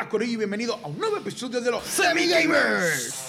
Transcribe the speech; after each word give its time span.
buenas, 0.00 0.10
Corillo, 0.10 0.32
y 0.32 0.36
bienvenido 0.36 0.78
a 0.82 0.86
un 0.88 0.98
nuevo 0.98 1.18
episodio 1.18 1.60
de 1.60 1.70
los 1.70 1.84
Semi 1.84 2.26
Gamers. 2.26 3.26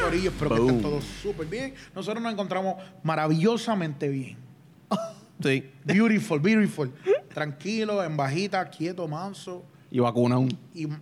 Corillo, 0.00 0.30
espero 0.30 0.50
que 0.50 0.60
estén 0.60 0.82
todos 0.82 1.04
súper 1.22 1.46
bien. 1.46 1.74
Nosotros 1.94 2.22
nos 2.22 2.32
encontramos 2.32 2.76
maravillosamente 3.02 4.08
bien. 4.08 4.36
Sí. 5.42 5.72
Beautiful, 5.84 6.38
beautiful. 6.38 6.92
Tranquilo, 7.32 8.04
en 8.04 8.16
bajita, 8.16 8.70
quieto, 8.70 9.08
manso. 9.08 9.64
Y 9.94 10.00
vacunado. 10.00 10.44
Y, 10.74 10.86
nah, 10.86 10.98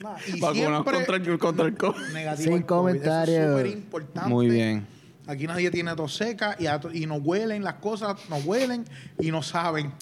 nah, 0.00 0.16
y 0.26 0.40
Vacunado 0.40 0.52
siempre 0.52 0.92
contra 0.94 1.16
el, 1.16 1.38
contra 1.38 1.66
el 1.66 1.76
COVID. 1.76 2.12
negativo 2.12 2.52
Sin 2.56 2.62
comentarios. 2.64 3.60
Es 3.60 3.72
importante. 3.72 4.28
Muy 4.28 4.48
bien. 4.50 4.84
Aquí 5.28 5.46
nadie 5.46 5.70
tiene 5.70 5.94
tos 5.94 6.16
seca 6.16 6.56
y, 6.58 6.66
a 6.66 6.80
y 6.92 7.06
nos 7.06 7.20
huelen 7.22 7.62
las 7.62 7.74
cosas, 7.74 8.16
nos 8.28 8.44
huelen 8.44 8.84
y 9.20 9.30
no 9.30 9.44
saben. 9.44 9.92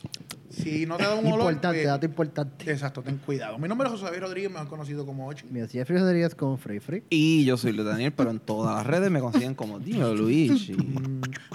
Si 0.49 0.87
no 0.87 0.97
te 0.97 1.03
da 1.03 1.15
un 1.17 1.27
olor, 1.33 1.53
Importante, 1.53 1.77
pues- 1.81 1.87
dato 1.87 2.07
importante. 2.07 2.73
Exacto, 2.73 3.03
ten 3.03 3.19
cuidado. 3.19 3.59
Mi 3.59 3.69
nombre 3.69 3.89
es 3.89 3.93
José 3.93 4.07
David 4.07 4.21
Rodríguez, 4.21 4.51
mejor 4.51 4.69
conocido 4.69 5.05
como 5.05 5.27
Ochi. 5.27 5.45
Mira, 5.51 5.69
si 5.69 5.77
Jeffrey 5.77 5.99
Rodríguez 5.99 6.35
con 6.35 6.57
Free 6.57 6.81
Free. 6.81 7.03
Y 7.11 7.45
yo 7.45 7.59
soy 7.59 7.73
Luis 7.73 7.87
Daniel, 7.87 8.15
pero 8.17 8.31
en 8.31 8.41
todas 8.41 8.75
las 8.75 8.87
redes 8.87 9.11
me 9.11 9.21
consiguen 9.21 9.55
como 9.55 9.79
Dímelo 9.79 10.15
Luigi. 10.15 10.75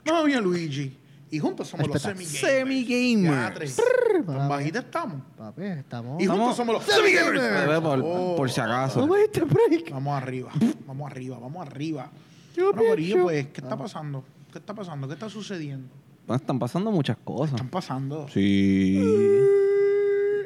No, 0.06 0.23
bien 0.23 0.44
Luigi. 0.44 0.95
Y 1.35 1.39
juntos 1.39 1.67
somos 1.67 1.88
los 1.88 1.95
Respeta. 2.03 2.17
Semi 2.17 2.84
Gamers. 2.84 2.85
Semi 2.85 3.23
Ya, 3.23 3.31
Gamers. 3.31 3.55
tres. 3.55 3.75
Prrr, 3.75 4.25
Tan 4.25 4.35
papi. 4.35 4.49
bajita 4.49 4.80
estamos. 4.80 5.21
Papi, 5.38 5.63
estamos. 5.63 6.21
Y 6.23 6.25
juntos 6.27 6.52
Estamos- 6.52 6.55
somos 6.58 6.75
los 6.75 6.84
Semi 6.85 7.11
Gamers. 7.13 7.41
Bebé, 7.67 7.81
por, 7.81 8.02
Oh. 8.03 8.35
por 8.35 8.49
si 8.52 8.61
acaso. 8.61 8.99
¿Cómo 9.02 9.16
es 9.16 9.25
este 9.25 9.41
break? 9.41 9.91
Vamos 9.91 10.21
arriba, 10.21 10.52
vamos 10.88 11.11
arriba, 11.11 11.39
vamos 11.39 11.67
arriba. 11.67 12.09
Yo 12.55 12.72
Bueno, 12.72 12.89
Corillo, 12.89 13.14
pienso- 13.16 13.23
pues, 13.23 13.47
¿qué 13.47 13.61
está 13.61 13.77
pasando? 13.77 14.23
¿Qué 14.52 14.59
está 14.59 14.73
pasando? 14.73 15.08
¿Qué 15.08 15.14
está 15.16 15.30
sucediendo? 15.30 15.89
Bueno, 16.25 16.38
están 16.39 16.58
pasando 16.58 16.92
muchas 16.92 17.17
cosas. 17.23 17.55
Están 17.55 17.70
pasando. 17.70 18.27
Sí. 18.30 18.99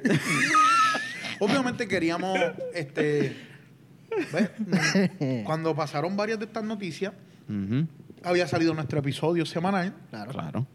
Obviamente 1.40 1.88
queríamos, 1.88 2.38
este, 2.74 3.36
¿ves? 4.34 4.50
Cuando 5.46 5.74
pasaron 5.76 6.18
varias 6.18 6.40
de 6.40 6.46
estas 6.46 6.64
noticias, 6.64 7.14
había 8.24 8.48
salido 8.48 8.74
nuestro 8.74 9.00
episodio 9.00 9.46
semanal, 9.46 9.94
Claro. 10.10 10.32
Claro. 10.32 10.68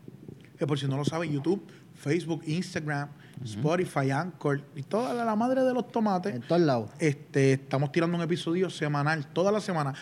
Que 0.59 0.67
por 0.67 0.79
si 0.79 0.87
no 0.87 0.97
lo 0.97 1.05
saben, 1.05 1.33
YouTube, 1.33 1.63
Facebook, 1.95 2.43
Instagram, 2.47 3.09
Spotify, 3.45 4.11
Anchor 4.11 4.63
y 4.77 4.83
toda 4.83 5.13
la, 5.15 5.25
la 5.25 5.37
madre 5.37 5.63
de 5.63 5.73
los 5.75 5.89
tomates, 5.91 6.35
En 6.35 6.43
todos 6.43 6.61
lados. 6.63 6.91
este, 6.99 7.55
estamos 7.55 7.91
tirando 7.93 8.17
un 8.17 8.23
episodio 8.23 8.71
semanal, 8.71 9.27
toda 9.33 9.51
la 9.51 9.61
semana. 9.61 9.93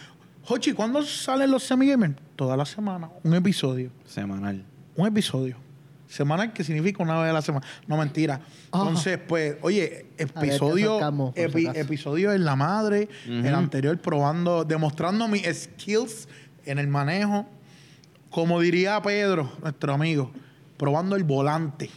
Jochi, 0.45 0.73
¿cuándo 0.73 1.03
salen 1.03 1.51
los 1.51 1.63
semi-gamers? 1.63 2.15
Toda 2.37 2.57
la 2.57 2.65
semana, 2.67 3.09
un 3.23 3.35
episodio. 3.35 3.91
Semanal. 4.07 4.65
un 4.97 5.07
episodio. 5.07 5.57
Semanal 6.09 6.53
que 6.53 6.63
significa 6.63 7.03
una 7.03 7.19
vez 7.23 7.31
a 7.31 7.33
la 7.33 7.41
semana. 7.41 7.67
No, 7.87 7.97
mentira. 7.97 8.35
Ajá. 8.71 8.83
Entonces, 8.83 9.19
pues, 9.27 9.57
oye, 9.63 10.05
episodio, 10.19 10.97
sacamos, 10.99 11.35
epi- 11.37 11.75
episodio 11.75 12.35
en 12.35 12.45
la 12.45 12.55
madre, 12.55 13.09
el 13.27 13.55
anterior 13.55 13.97
probando, 13.99 14.65
demostrando 14.65 15.27
mis 15.29 15.45
skills 15.47 16.29
en 16.67 16.79
el 16.79 16.89
manejo. 16.89 17.47
Como 18.33 18.61
diría 18.61 19.01
Pedro, 19.03 19.53
nuestro 19.63 19.93
amigo, 19.95 20.31
probando 20.77 21.15
el 21.17 21.23
volante. 21.25 21.91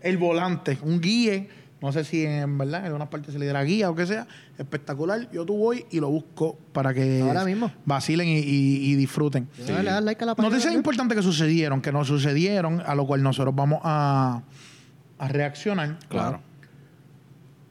El 0.00 0.16
volante, 0.16 0.78
un 0.82 1.00
guía. 1.00 1.46
No 1.80 1.90
sé 1.90 2.04
si 2.04 2.24
en 2.24 2.58
verdad 2.58 2.80
en 2.80 2.86
algunas 2.86 3.08
partes 3.08 3.32
se 3.32 3.40
le 3.40 3.46
diera 3.46 3.62
guía 3.64 3.90
o 3.90 3.94
que 3.96 4.06
sea. 4.06 4.28
Espectacular. 4.56 5.28
Yo 5.32 5.44
tú 5.44 5.56
voy 5.56 5.84
y 5.90 5.98
lo 5.98 6.08
busco 6.10 6.56
para 6.72 6.94
que 6.94 7.22
Ahora 7.22 7.44
mismo. 7.44 7.72
vacilen 7.84 8.28
y, 8.28 8.38
y- 8.38 8.92
y 8.92 8.94
disfruten. 8.94 9.48
Sí. 9.56 9.72
Le 9.72 9.82
das 9.82 10.02
like 10.04 10.22
a 10.22 10.26
la 10.26 10.34
página 10.36 10.50
Noticias 10.50 10.72
web. 10.72 10.78
importantes 10.78 11.16
que 11.16 11.22
sucedieron, 11.24 11.80
que 11.82 11.90
nos 11.90 12.06
sucedieron, 12.06 12.80
a 12.86 12.94
lo 12.94 13.04
cual 13.04 13.22
nosotros 13.24 13.52
vamos 13.54 13.80
a, 13.82 14.42
a 15.18 15.28
reaccionar. 15.28 15.98
Claro. 16.08 16.40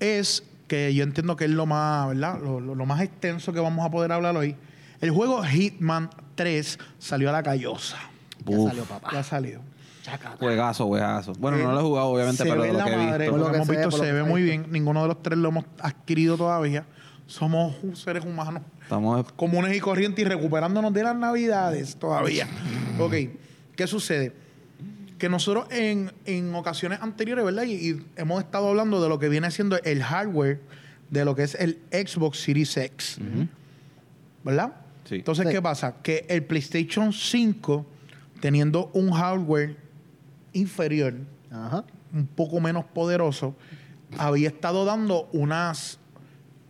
Es 0.02 0.44
que 0.68 0.94
yo 0.94 1.04
entiendo 1.04 1.36
que 1.36 1.46
es 1.46 1.52
lo 1.52 1.66
más, 1.66 2.10
¿verdad? 2.10 2.40
Lo, 2.42 2.60
lo- 2.60 2.76
lo 2.76 2.86
más 2.86 3.02
extenso 3.02 3.54
que 3.54 3.60
vamos 3.62 3.86
a 3.86 3.92
poder 3.92 4.12
hablar 4.12 4.36
hoy. 4.36 4.56
El 5.02 5.12
juego 5.12 5.44
Hitman 5.44 6.10
3 6.36 6.80
salió 7.00 7.30
a 7.30 7.32
la 7.34 7.44
callosa. 7.44 7.98
Ya 8.46 8.58
salió, 8.58 8.84
papá. 8.86 9.10
Ya 9.14 9.24
salió. 9.24 9.62
Juegazo, 10.40 10.88
juegazo. 10.88 11.34
Bueno, 11.40 11.58
Eh, 11.58 11.64
no 11.64 11.74
lo 11.74 11.80
he 11.80 11.84
jugado, 11.84 12.08
obviamente, 12.08 12.44
pero 12.44 12.56
lo 12.66 12.74
la 12.74 12.86
que 12.86 12.92
he 12.94 12.98
madre, 12.98 13.26
visto. 13.26 13.38
Lo 13.38 13.46
que 13.46 13.50
lo 13.50 13.56
hemos 13.56 13.68
se 13.68 13.74
visto 13.78 13.92
se 13.92 14.12
ve 14.12 14.24
muy 14.24 14.42
bien. 14.42 14.66
Ninguno 14.70 15.02
de 15.04 15.08
los 15.10 15.22
tres 15.22 15.38
lo 15.38 15.50
hemos 15.50 15.66
adquirido 15.80 16.38
todavía. 16.38 16.86
Somos 17.28 17.76
seres 17.94 18.26
humanos 18.26 18.62
Estamos 18.82 19.32
comunes 19.34 19.76
y 19.78 19.80
corrientes 19.80 20.26
y 20.26 20.28
recuperándonos 20.28 20.92
de 20.92 21.04
las 21.04 21.16
navidades 21.16 21.96
todavía. 21.96 22.48
ok, 23.00 23.14
¿qué 23.76 23.88
sucede? 23.88 24.34
Que 25.18 25.30
nosotros 25.30 25.68
en, 25.72 26.12
en 26.26 26.54
ocasiones 26.56 27.00
anteriores, 27.02 27.46
¿verdad? 27.46 27.64
Y, 27.64 27.74
y 27.92 28.06
hemos 28.18 28.44
estado 28.44 28.68
hablando 28.70 29.02
de 29.02 29.08
lo 29.08 29.18
que 29.20 29.30
viene 29.30 29.50
siendo 29.52 29.78
el 29.84 30.04
hardware 30.04 30.60
de 31.10 31.24
lo 31.26 31.36
que 31.36 31.44
es 31.44 31.56
el 31.56 31.80
Xbox 31.92 32.40
Series 32.40 32.76
X, 32.76 33.20
¿verdad? 34.44 34.74
Sí. 35.12 35.16
Entonces, 35.18 35.46
Sí. 35.46 35.52
¿qué 35.54 35.62
pasa? 35.62 35.96
Que 36.02 36.26
el 36.30 36.46
PlayStation 36.46 37.12
5, 37.12 37.86
teniendo 38.40 38.90
un 38.94 39.12
hardware 39.12 39.76
inferior, 40.54 41.16
Ajá. 41.52 41.84
un 42.14 42.26
poco 42.28 42.62
menos 42.62 42.86
poderoso, 42.86 43.54
había 44.18 44.48
estado 44.48 44.86
dando 44.86 45.28
unas, 45.34 46.00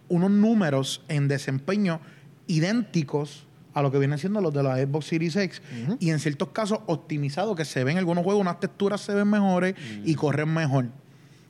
unos 0.09 0.31
números 0.31 1.03
en 1.07 1.27
desempeño 1.27 1.99
idénticos 2.47 3.45
a 3.75 3.83
lo 3.83 3.91
que 3.91 3.99
vienen 3.99 4.17
siendo 4.17 4.41
los 4.41 4.51
de 4.53 4.63
la 4.63 4.75
Xbox 4.77 5.05
Series 5.05 5.35
X 5.35 5.61
y 5.99 6.09
en 6.09 6.19
ciertos 6.19 6.49
casos 6.49 6.79
optimizados, 6.87 7.55
que 7.55 7.63
se 7.63 7.83
ven 7.83 7.93
en 7.93 7.97
algunos 7.99 8.23
juegos, 8.23 8.41
unas 8.41 8.59
texturas 8.59 9.01
se 9.01 9.13
ven 9.13 9.29
mejores 9.29 9.75
y 10.03 10.15
corren 10.15 10.51
mejor. 10.51 10.87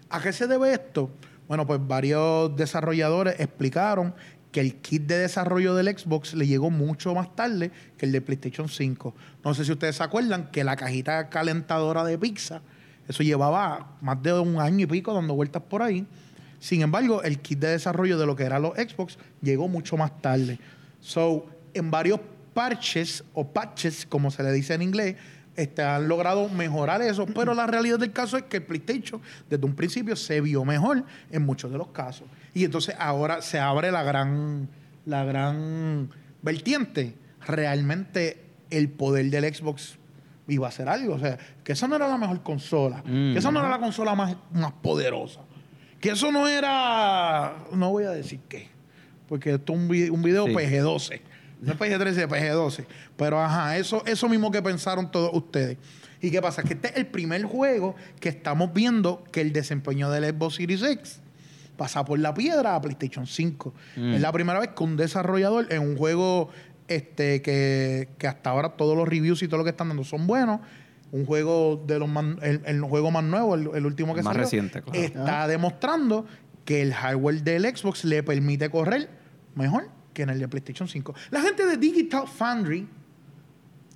¿A 0.10 0.22
qué 0.22 0.34
se 0.34 0.46
debe 0.46 0.74
esto? 0.74 1.10
Bueno, 1.48 1.66
pues 1.66 1.80
varios 1.88 2.54
desarrolladores 2.56 3.40
explicaron 3.40 4.14
que 4.52 4.60
el 4.60 4.76
kit 4.76 5.04
de 5.04 5.18
desarrollo 5.18 5.76
del 5.76 5.98
Xbox 5.98 6.34
le 6.34 6.46
llegó 6.46 6.70
mucho 6.70 7.14
más 7.16 7.36
tarde 7.36 7.72
que 7.98 8.06
el 8.06 8.12
de 8.12 8.22
PlayStation 8.22 8.68
5. 8.68 9.16
No 9.44 9.54
sé 9.54 9.66
si 9.66 9.72
ustedes 9.72 9.96
se 9.96 10.04
acuerdan 10.04 10.52
que 10.52 10.64
la 10.64 10.76
cajita 10.76 11.30
calentadora 11.30 12.04
de 12.04 12.18
pizza, 12.18 12.62
eso 13.08 13.24
llevaba 13.24 13.98
más 14.02 14.22
de 14.22 14.34
un 14.34 14.60
año 14.60 14.84
y 14.84 14.88
pico 14.88 15.14
dando 15.14 15.34
vueltas 15.34 15.64
por 15.64 15.82
ahí. 15.82 16.06
Sin 16.60 16.82
embargo, 16.82 17.24
el 17.24 17.40
kit 17.40 17.60
de 17.60 17.70
desarrollo 17.70 18.18
de 18.18 18.26
lo 18.26 18.36
que 18.36 18.44
eran 18.44 18.62
los 18.62 18.76
Xbox 18.76 19.18
llegó 19.42 19.68
mucho 19.68 19.98
más 19.98 20.22
tarde. 20.22 20.60
So, 21.00 21.46
en 21.74 21.90
varios 21.90 22.20
parches 22.54 23.24
o 23.34 23.48
patches, 23.48 24.06
como 24.06 24.30
se 24.30 24.44
le 24.44 24.52
dice 24.52 24.74
en 24.74 24.82
inglés, 24.82 25.16
este, 25.56 25.84
han 25.84 26.08
logrado 26.08 26.48
mejorar 26.50 27.02
eso, 27.02 27.26
pero 27.26 27.54
la 27.54 27.68
realidad 27.68 28.00
del 28.00 28.12
caso 28.12 28.38
es 28.38 28.44
que 28.44 28.58
el 28.58 28.64
PlayStation 28.64 29.22
desde 29.50 29.66
un 29.66 29.76
principio 29.76 30.16
se 30.16 30.40
vio 30.40 30.64
mejor 30.64 31.04
en 31.30 31.46
muchos 31.46 31.72
de 31.72 31.78
los 31.78 31.88
casos. 31.90 32.28
Y 32.54 32.66
entonces 32.66 32.96
ahora 33.00 33.42
se 33.42 33.60
abre 33.60 33.92
la 33.92 34.04
gran, 34.04 34.68
la 35.06 35.24
gran 35.24 36.10
vertiente. 36.42 37.16
Realmente 37.46 38.44
el 38.70 38.90
poder 38.90 39.30
del 39.30 39.54
Xbox 39.54 39.98
iba 40.48 40.68
a 40.68 40.72
ser 40.72 40.90
algo. 40.90 41.16
O 41.16 41.20
sea, 41.20 41.38
que 41.64 41.74
esa 41.74 41.88
no 41.88 41.96
era 41.96 42.08
la 42.08 42.18
mejor 42.18 42.42
consola. 42.44 42.98
Mm. 43.06 43.34
Que 43.34 43.40
esa 43.40 43.52
no 43.52 43.60
era 43.60 43.70
la 43.70 43.80
consola 43.80 44.16
más, 44.16 44.36
más 44.54 44.72
poderosa. 44.74 45.42
Que 46.00 46.10
eso 46.12 46.32
no 46.32 46.48
era... 46.48 47.54
No 47.74 47.92
voy 47.92 48.06
a 48.06 48.10
decir 48.12 48.40
qué. 48.50 48.68
Porque 49.28 49.54
esto 49.54 49.74
es 49.74 49.80
un, 49.80 49.88
vi- 49.88 50.10
un 50.10 50.22
video 50.22 50.46
Sí. 50.48 50.54
PG-12. 50.54 51.22
No 51.62 51.74
es 51.74 51.80
PG-13, 51.80 52.28
PG-12. 52.28 52.86
Pero 53.16 53.40
ajá, 53.42 53.78
eso, 53.78 54.04
eso 54.06 54.28
mismo 54.28 54.50
que 54.52 54.62
pensaron 54.62 55.10
todos 55.12 55.30
ustedes. 55.34 55.78
¿Y 56.20 56.32
qué 56.32 56.42
pasa? 56.42 56.64
Que 56.64 56.74
este 56.74 56.90
es 56.90 56.98
el 56.98 57.06
primer 57.08 57.44
juego 57.44 57.96
que 58.20 58.30
estamos 58.30 58.74
viendo 58.74 59.24
que 59.32 59.42
el 59.42 59.54
desempeño 59.54 60.10
del 60.10 60.26
Xbox 60.26 60.56
Series 60.56 60.82
X 60.84 61.22
pasa 61.82 62.06
por 62.06 62.20
la 62.20 62.32
piedra 62.32 62.76
a 62.76 62.82
PlayStation 62.82 63.26
5. 63.26 63.74
Mm. 63.96 64.14
Es 64.14 64.22
la 64.22 64.32
primera 64.32 64.60
vez 64.60 64.70
que 64.78 64.84
un 64.84 64.96
desarrollador 64.98 65.66
en 65.74 65.82
un 65.82 65.98
juego 65.98 66.50
este, 66.88 67.42
que, 67.42 68.10
que 68.20 68.28
hasta 68.28 68.52
ahora 68.52 68.70
todos 68.78 68.96
los 68.96 69.08
reviews 69.08 69.42
y 69.42 69.48
todo 69.48 69.58
lo 69.58 69.64
que 69.64 69.72
están 69.72 69.88
dando 69.88 70.04
son 70.04 70.28
buenos. 70.28 70.60
Un 71.12 71.26
juego 71.26 71.84
de 71.88 71.98
los 71.98 72.08
más, 72.08 72.24
el, 72.44 72.62
el 72.68 72.82
juego 72.82 73.10
más 73.10 73.24
nuevo, 73.24 73.56
el, 73.56 73.72
el 73.74 73.88
último 73.88 74.14
que 74.14 74.22
Más 74.22 74.32
salió, 74.32 74.44
reciente, 74.44 74.84
claro. 74.84 75.00
está 75.00 75.48
demostrando 75.48 76.28
que 76.66 76.84
el 76.84 76.94
hardware 76.94 77.42
del 77.42 77.64
Xbox 77.76 78.06
le 78.06 78.22
permite 78.22 78.70
correr 78.70 79.10
mejor 79.56 79.90
que 80.14 80.22
en 80.22 80.30
el 80.30 80.40
de 80.40 80.48
PlayStation 80.48 80.88
5. 80.88 81.16
La 81.32 81.42
gente 81.42 81.66
de 81.66 81.78
Digital 81.78 82.28
Foundry 82.28 82.88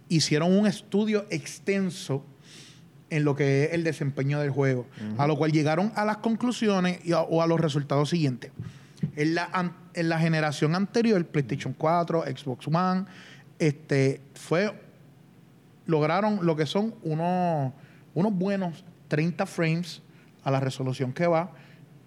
hicieron 0.09 0.57
un 0.57 0.65
estudio 0.65 1.27
extenso 1.29 2.25
en 3.09 3.23
lo 3.23 3.35
que 3.35 3.65
es 3.65 3.73
el 3.73 3.83
desempeño 3.83 4.39
del 4.39 4.49
juego, 4.49 4.85
a 5.17 5.27
lo 5.27 5.37
cual 5.37 5.51
llegaron 5.51 5.91
a 5.95 6.05
las 6.05 6.17
conclusiones 6.17 6.99
y 7.05 7.11
a- 7.13 7.21
o 7.21 7.41
a 7.41 7.47
los 7.47 7.59
resultados 7.59 8.09
siguientes. 8.09 8.51
En 9.15 9.35
la, 9.35 9.45
an- 9.53 9.75
en 9.93 10.09
la 10.09 10.19
generación 10.19 10.73
anterior, 10.75 11.23
PlayStation 11.25 11.73
4, 11.77 12.23
Xbox 12.23 12.67
One, 12.67 13.05
este, 13.59 14.21
fue, 14.33 14.71
lograron 15.85 16.39
lo 16.45 16.55
que 16.55 16.65
son 16.65 16.95
unos, 17.03 17.71
unos 18.13 18.33
buenos 18.33 18.83
30 19.07 19.45
frames 19.45 20.01
a 20.43 20.51
la 20.51 20.59
resolución 20.59 21.13
que 21.13 21.27
va 21.27 21.51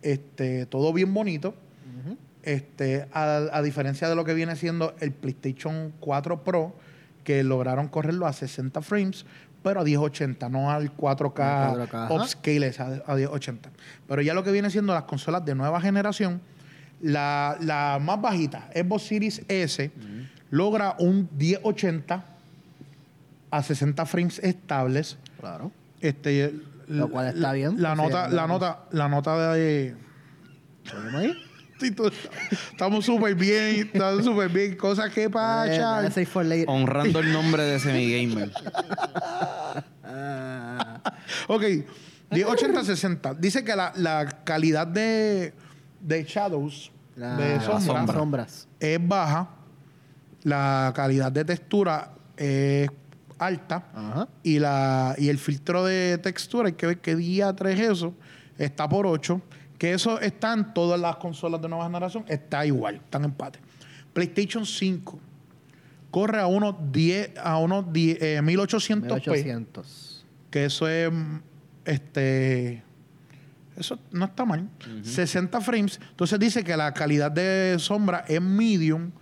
Este, 0.03 0.67
todo 0.67 0.93
bien 0.93 1.13
bonito. 1.15 1.55
Este, 2.45 3.07
a, 3.13 3.49
a 3.53 3.63
diferencia 3.63 4.09
de 4.09 4.15
lo 4.15 4.25
que 4.25 4.33
viene 4.33 4.55
siendo 4.57 4.95
el 5.01 5.13
PlayStation 5.13 5.93
4 6.01 6.45
Pro, 6.45 6.75
que 7.29 7.45
lograron 7.45 7.89
correrlo 7.89 8.27
a 8.27 8.33
60 8.33 8.81
frames, 8.81 9.27
pero 9.63 9.81
a 9.81 9.85
1080, 9.85 10.49
no 10.49 10.71
al 10.71 10.97
4K, 10.97 11.37
No 11.37 11.83
al 11.83 11.89
4K, 11.91 12.05
ajá. 12.07 12.15
upscale, 12.15 12.75
a, 12.79 13.13
a 13.13 13.17
1080. 13.17 13.69
Pero 14.09 14.23
ya 14.23 14.33
lo 14.33 14.43
que 14.43 14.51
viene 14.51 14.71
siendo 14.71 14.95
las 14.95 15.03
consolas 15.03 15.45
de 15.45 15.55
nueva 15.55 15.79
generación, 15.79 16.41
la, 17.03 17.59
la 17.61 17.99
más 18.01 18.19
bajita, 18.19 18.71
Xbox 18.75 19.03
Series 19.03 19.43
S, 19.47 19.91
logra 20.49 20.97
un 21.01 21.29
1080 21.37 22.25
a 23.51 23.63
60 23.63 24.07
frames 24.07 24.39
estables. 24.39 25.19
Claro. 25.39 25.71
Este, 26.01 26.55
Lo 26.87 27.11
cual 27.11 27.29
está 27.29 27.53
bien, 27.53 27.83
La 27.83 27.95
nota, 27.95 28.31
la 28.31 28.47
nota, 28.47 28.85
la 28.91 29.07
nota 29.11 29.53
de 29.53 29.95
¿Tenemos 30.91 31.15
ahí? 31.21 31.35
Estamos 32.73 33.05
súper 33.05 33.35
bien, 33.35 33.91
estamos 33.93 34.25
súper 34.25 34.49
bien. 34.49 34.77
Cosas 34.77 35.11
que 35.13 35.25
Eh, 35.25 35.31
pasan. 35.31 36.07
Honrando 36.69 37.21
el 37.21 37.33
nombre 37.33 37.63
de 37.65 37.79
semigamer. 37.79 38.51
Ah, 40.05 41.01
Ok, 41.49 41.63
1080-60. 42.31 43.37
Dice 43.39 43.65
que 43.65 43.75
la, 43.77 43.93
la 43.97 44.27
calidad 44.45 44.87
de, 44.87 45.55
de 46.01 46.25
shadows, 46.25 46.91
la- 47.17 47.37
de 47.37 47.55
las 47.57 47.65
sombra, 47.65 47.85
sombra. 47.87 48.15
sombras. 48.15 48.69
es 48.81 48.99
baja. 49.09 49.49
La 50.45 50.93
calidad 50.95 51.33
de 51.33 51.45
textura 51.45 52.13
es 52.37 52.89
alta. 53.39 53.85
Ajá. 53.95 54.29
Y, 54.43 54.59
la, 54.59 55.15
y 55.19 55.29
el 55.29 55.39
filtro 55.39 55.85
de 55.85 56.19
textura, 56.19 56.69
hay 56.69 56.75
que 56.75 56.87
ver 56.87 56.99
qué 57.01 57.17
día 57.17 57.55
3 57.55 57.81
eso, 57.81 58.15
está 58.57 58.89
por 58.89 59.07
8. 59.07 59.41
Que 59.79 59.95
eso 59.95 60.21
está 60.21 60.53
en 60.53 60.75
todas 60.75 61.01
las 61.01 61.17
consolas 61.17 61.63
de 61.63 61.69
nueva 61.69 61.85
generación, 61.85 62.25
está 62.27 62.67
igual, 62.67 62.97
están 62.97 63.23
en 63.23 63.31
empate. 63.31 63.61
PlayStation 64.13 64.67
5 64.67 65.21
corre 66.11 66.41
a 66.41 66.47
unos 66.47 66.75
10, 66.91 67.39
a 67.39 67.59
unos 67.59 67.93
10, 67.93 68.19
eh, 68.21 68.41
1800p, 68.43 69.03
1800. 69.03 70.25
que 70.51 70.65
eso 70.65 70.89
es, 70.89 71.13
mm, 71.13 71.37
este, 71.85 72.83
eso 73.77 73.99
no 74.11 74.25
está 74.25 74.45
mal. 74.45 74.69
60 75.03 75.61
frames. 75.61 76.01
Entonces 76.11 76.39
dice 76.39 76.65
que 76.65 76.77
la 76.77 76.93
calidad 76.93 77.31
de 77.31 77.77
sombra 77.79 78.25
es 78.27 78.41
medium, 78.41 79.13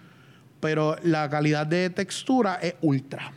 pero 0.61 0.97
la 1.03 1.29
calidad 1.29 1.67
de 1.67 1.91
textura 1.91 2.55
es 2.63 2.75
ultra. 2.81 3.33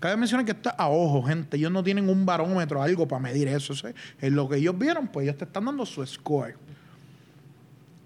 Cabe 0.00 0.16
mencionar 0.16 0.44
que 0.44 0.52
esto 0.52 0.68
es 0.70 0.74
a 0.78 0.88
ojo, 0.88 1.22
gente. 1.22 1.56
Ellos 1.56 1.70
no 1.70 1.82
tienen 1.82 2.08
un 2.08 2.26
barómetro, 2.26 2.82
algo 2.82 3.06
para 3.06 3.20
medir 3.22 3.48
eso. 3.48 3.74
¿sí? 3.74 3.86
En 4.20 4.34
lo 4.34 4.48
que 4.48 4.56
ellos 4.56 4.76
vieron, 4.78 5.08
pues 5.08 5.24
ellos 5.24 5.36
te 5.38 5.44
están 5.44 5.64
dando 5.64 5.86
su 5.86 6.04
score. 6.06 6.56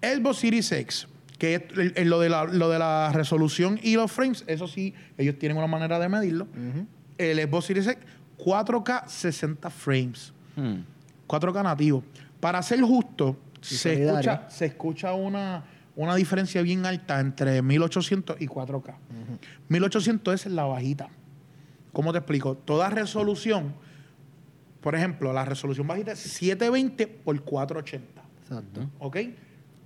Xbox 0.01 0.37
Series 0.37 0.71
X, 0.71 1.07
que 1.37 1.55
es 1.55 1.63
el- 1.75 1.93
el- 1.95 2.09
lo, 2.09 2.19
de 2.19 2.29
la, 2.29 2.45
lo 2.45 2.69
de 2.69 2.79
la 2.79 3.11
resolución 3.13 3.79
y 3.81 3.95
los 3.95 4.11
frames, 4.11 4.43
eso 4.47 4.67
sí, 4.67 4.93
ellos 5.17 5.37
tienen 5.39 5.57
una 5.57 5.67
manera 5.67 5.97
de 5.99 6.07
medirlo. 6.09 6.45
Ujú. 6.45 6.85
El 7.17 7.39
Xbox 7.39 7.65
Series 7.65 7.87
X, 7.87 8.03
4K 8.37 9.07
60 9.07 9.69
frames. 9.69 10.33
Hmm. 10.55 10.81
4K 11.27 11.63
nativo. 11.63 12.03
Para 12.39 12.61
ser 12.61 12.81
justo, 12.81 13.37
se 13.61 13.75
solidario. 13.95 14.31
escucha, 14.31 14.49
se 14.49 14.65
escucha 14.67 15.13
una, 15.13 15.63
una 15.95 16.15
diferencia 16.15 16.61
bien 16.61 16.85
alta 16.85 17.19
entre 17.19 17.61
1800 17.63 18.39
y 18.39 18.47
4K. 18.47 18.93
1800 19.69 20.45
es 20.45 20.51
la 20.51 20.65
bajita. 20.65 21.09
¿Cómo 21.93 22.11
te 22.11 22.19
explico? 22.19 22.55
Toda 22.55 22.89
resolución, 22.89 23.73
por 24.81 24.95
ejemplo, 24.95 25.33
la 25.33 25.45
resolución 25.45 25.87
bajita 25.87 26.11
es 26.11 26.19
720 26.19 27.07
por 27.07 27.41
480. 27.41 28.21
Exacto. 28.43 28.89
¿Ok? 28.99 29.17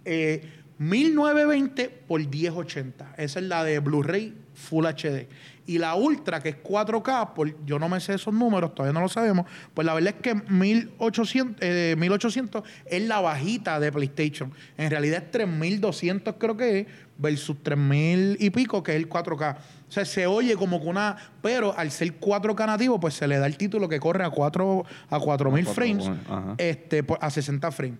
Eh, 0.05 0.49
1920 0.77 1.89
por 2.07 2.19
1080. 2.19 3.15
Esa 3.17 3.39
es 3.39 3.45
la 3.45 3.63
de 3.63 3.79
Blu-ray 3.79 4.35
Full 4.61 4.85
HD. 4.85 5.27
Y 5.67 5.77
la 5.77 5.95
Ultra, 5.95 6.39
que 6.41 6.49
es 6.49 6.55
4K, 6.63 7.33
por, 7.33 7.65
yo 7.65 7.77
no 7.79 7.87
me 7.87 7.99
sé 7.99 8.15
esos 8.15 8.33
números, 8.33 8.73
todavía 8.75 8.93
no 8.93 9.01
lo 9.01 9.09
sabemos. 9.09 9.45
Pues 9.73 9.85
la 9.85 9.93
verdad 9.93 10.15
es 10.17 10.21
que 10.21 10.33
1800, 10.51 11.57
eh, 11.61 11.95
1800 11.97 12.63
es 12.85 13.01
la 13.07 13.21
bajita 13.21 13.79
de 13.79 13.91
PlayStation. 13.91 14.51
En 14.77 14.89
realidad 14.89 15.23
es 15.23 15.31
3200, 15.31 16.35
creo 16.37 16.57
que 16.57 16.79
es, 16.79 16.87
versus 17.17 17.61
3000 17.61 18.37
y 18.39 18.49
pico, 18.49 18.81
que 18.83 18.93
es 18.93 18.97
el 18.97 19.07
4K. 19.07 19.57
O 19.87 19.91
sea, 19.91 20.03
se 20.05 20.25
oye 20.25 20.55
como 20.55 20.81
que 20.81 20.87
una. 20.87 21.15
Pero 21.41 21.77
al 21.77 21.91
ser 21.91 22.19
4K 22.19 22.65
nativo, 22.65 22.99
pues 22.99 23.13
se 23.13 23.27
le 23.27 23.37
da 23.37 23.45
el 23.45 23.57
título 23.57 23.87
que 23.87 23.99
corre 23.99 24.23
a 24.25 24.29
4 24.29 24.83
a 25.09 25.19
4000 25.19 25.67
A 25.67 25.73
frames 25.73 26.05
4000, 26.05 26.25
ajá. 26.29 26.55
este, 26.57 27.03
por- 27.03 27.19
a 27.21 27.29
60 27.29 27.71
frames. 27.71 27.99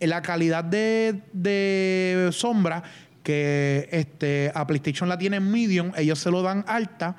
En 0.00 0.10
la 0.10 0.22
calidad 0.22 0.64
de, 0.64 1.20
de 1.32 2.30
sombra, 2.32 2.82
que 3.22 3.88
este, 3.92 4.50
a 4.54 4.66
PlayStation 4.66 5.08
la 5.08 5.18
tiene 5.18 5.36
en 5.36 5.50
medium, 5.50 5.92
ellos 5.96 6.18
se 6.18 6.30
lo 6.30 6.42
dan 6.42 6.64
alta, 6.66 7.16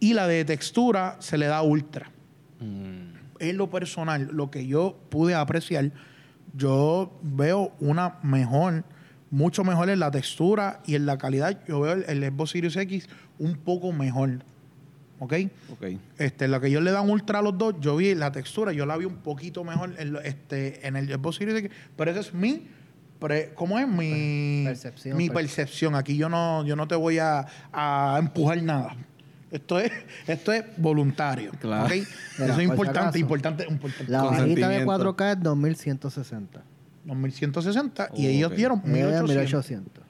y 0.00 0.12
la 0.12 0.26
de 0.26 0.44
textura 0.44 1.16
se 1.20 1.38
le 1.38 1.46
da 1.46 1.62
ultra. 1.62 2.10
Hmm. 2.60 3.14
En 3.38 3.56
lo 3.56 3.68
personal, 3.70 4.28
lo 4.32 4.50
que 4.50 4.66
yo 4.66 4.98
pude 5.08 5.34
apreciar, 5.34 5.92
yo 6.54 7.18
veo 7.22 7.72
una 7.80 8.18
mejor, 8.22 8.84
mucho 9.30 9.64
mejor 9.64 9.90
en 9.90 9.98
la 10.00 10.10
textura 10.10 10.80
y 10.86 10.94
en 10.94 11.04
la 11.04 11.18
calidad. 11.18 11.58
Yo 11.66 11.80
veo 11.80 11.92
el, 11.94 12.04
el 12.08 12.32
Xbox 12.32 12.50
Series 12.50 12.76
X 12.76 13.08
un 13.38 13.56
poco 13.56 13.92
mejor. 13.92 14.42
¿Ok? 15.18 15.34
Ok. 15.70 15.86
Este, 16.18 16.46
lo 16.48 16.60
que 16.60 16.68
ellos 16.68 16.82
le 16.82 16.92
dan 16.92 17.08
ultra 17.08 17.38
a 17.38 17.42
los 17.42 17.56
dos, 17.56 17.74
yo 17.80 17.96
vi 17.96 18.14
la 18.14 18.32
textura, 18.32 18.72
yo 18.72 18.84
la 18.86 18.96
vi 18.98 19.06
un 19.06 19.16
poquito 19.16 19.64
mejor 19.64 19.94
en, 19.98 20.12
lo- 20.12 20.20
este, 20.20 20.86
en 20.86 20.96
el 20.96 21.08
Xbox 21.08 21.36
Series 21.36 21.58
X, 21.58 21.70
pero 21.96 22.10
esa 22.10 22.20
es 22.20 22.34
mi, 22.34 22.66
pre- 23.18 23.52
¿cómo 23.54 23.78
es? 23.78 23.86
Mi 23.88 24.62
Percepción, 24.64 25.16
Mi 25.16 25.28
per- 25.28 25.36
percepción. 25.36 25.94
Aquí 25.94 26.16
yo 26.16 26.28
no, 26.28 26.64
yo 26.64 26.76
no 26.76 26.86
te 26.88 26.94
voy 26.94 27.18
a, 27.18 27.46
a 27.72 28.16
empujar 28.18 28.62
nada. 28.62 28.96
Esto 29.50 29.78
es, 29.78 29.92
esto 30.26 30.52
es 30.52 30.64
voluntario. 30.76 31.52
Claro. 31.60 31.86
Eso 31.94 32.04
es 32.44 32.58
importante, 32.60 32.98
acaso. 33.00 33.18
importante, 33.18 33.64
importante. 33.68 34.10
La 34.12 34.22
bajita 34.24 34.68
de 34.68 34.84
Consentimiento. 34.84 35.16
4K 35.16 35.32
es 35.36 35.42
2160. 35.42 36.62
2160 37.04 38.08
y 38.14 38.26
Oh, 38.26 38.30
ellos 38.30 38.56
dieron 38.56 38.78
Eh, 38.84 38.88
1800. 38.88 39.28
1800. 39.30 40.04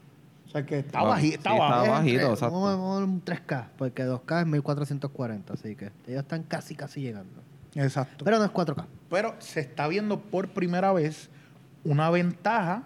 O 0.47 0.49
sea 0.49 0.65
que 0.65 0.79
está 0.79 1.03
bajito. 1.03 1.33
sí, 1.33 1.35
Está 1.35 1.53
bajito, 1.53 2.21
Eh, 2.21 2.31
exacto. 2.31 2.55
Vamos 2.61 2.71
vamos 2.79 3.01
a 3.03 3.05
un 3.05 3.23
3K, 3.25 3.67
porque 3.77 4.05
2K 4.05 4.41
es 4.41 4.47
1440, 4.47 5.53
así 5.53 5.77
que 5.77 5.93
ellos 6.07 6.23
están 6.23 6.43
casi, 6.45 6.75
casi 6.75 7.03
llegando. 7.03 7.43
Exacto. 7.75 8.25
Pero 8.25 8.39
no 8.39 8.45
es 8.47 8.51
4K. 8.51 8.87
Pero 9.11 9.35
se 9.39 9.61
está 9.61 9.87
viendo 9.87 10.19
por 10.21 10.49
primera 10.49 10.93
vez 10.95 11.29
una 11.85 12.09
ventaja 12.09 12.85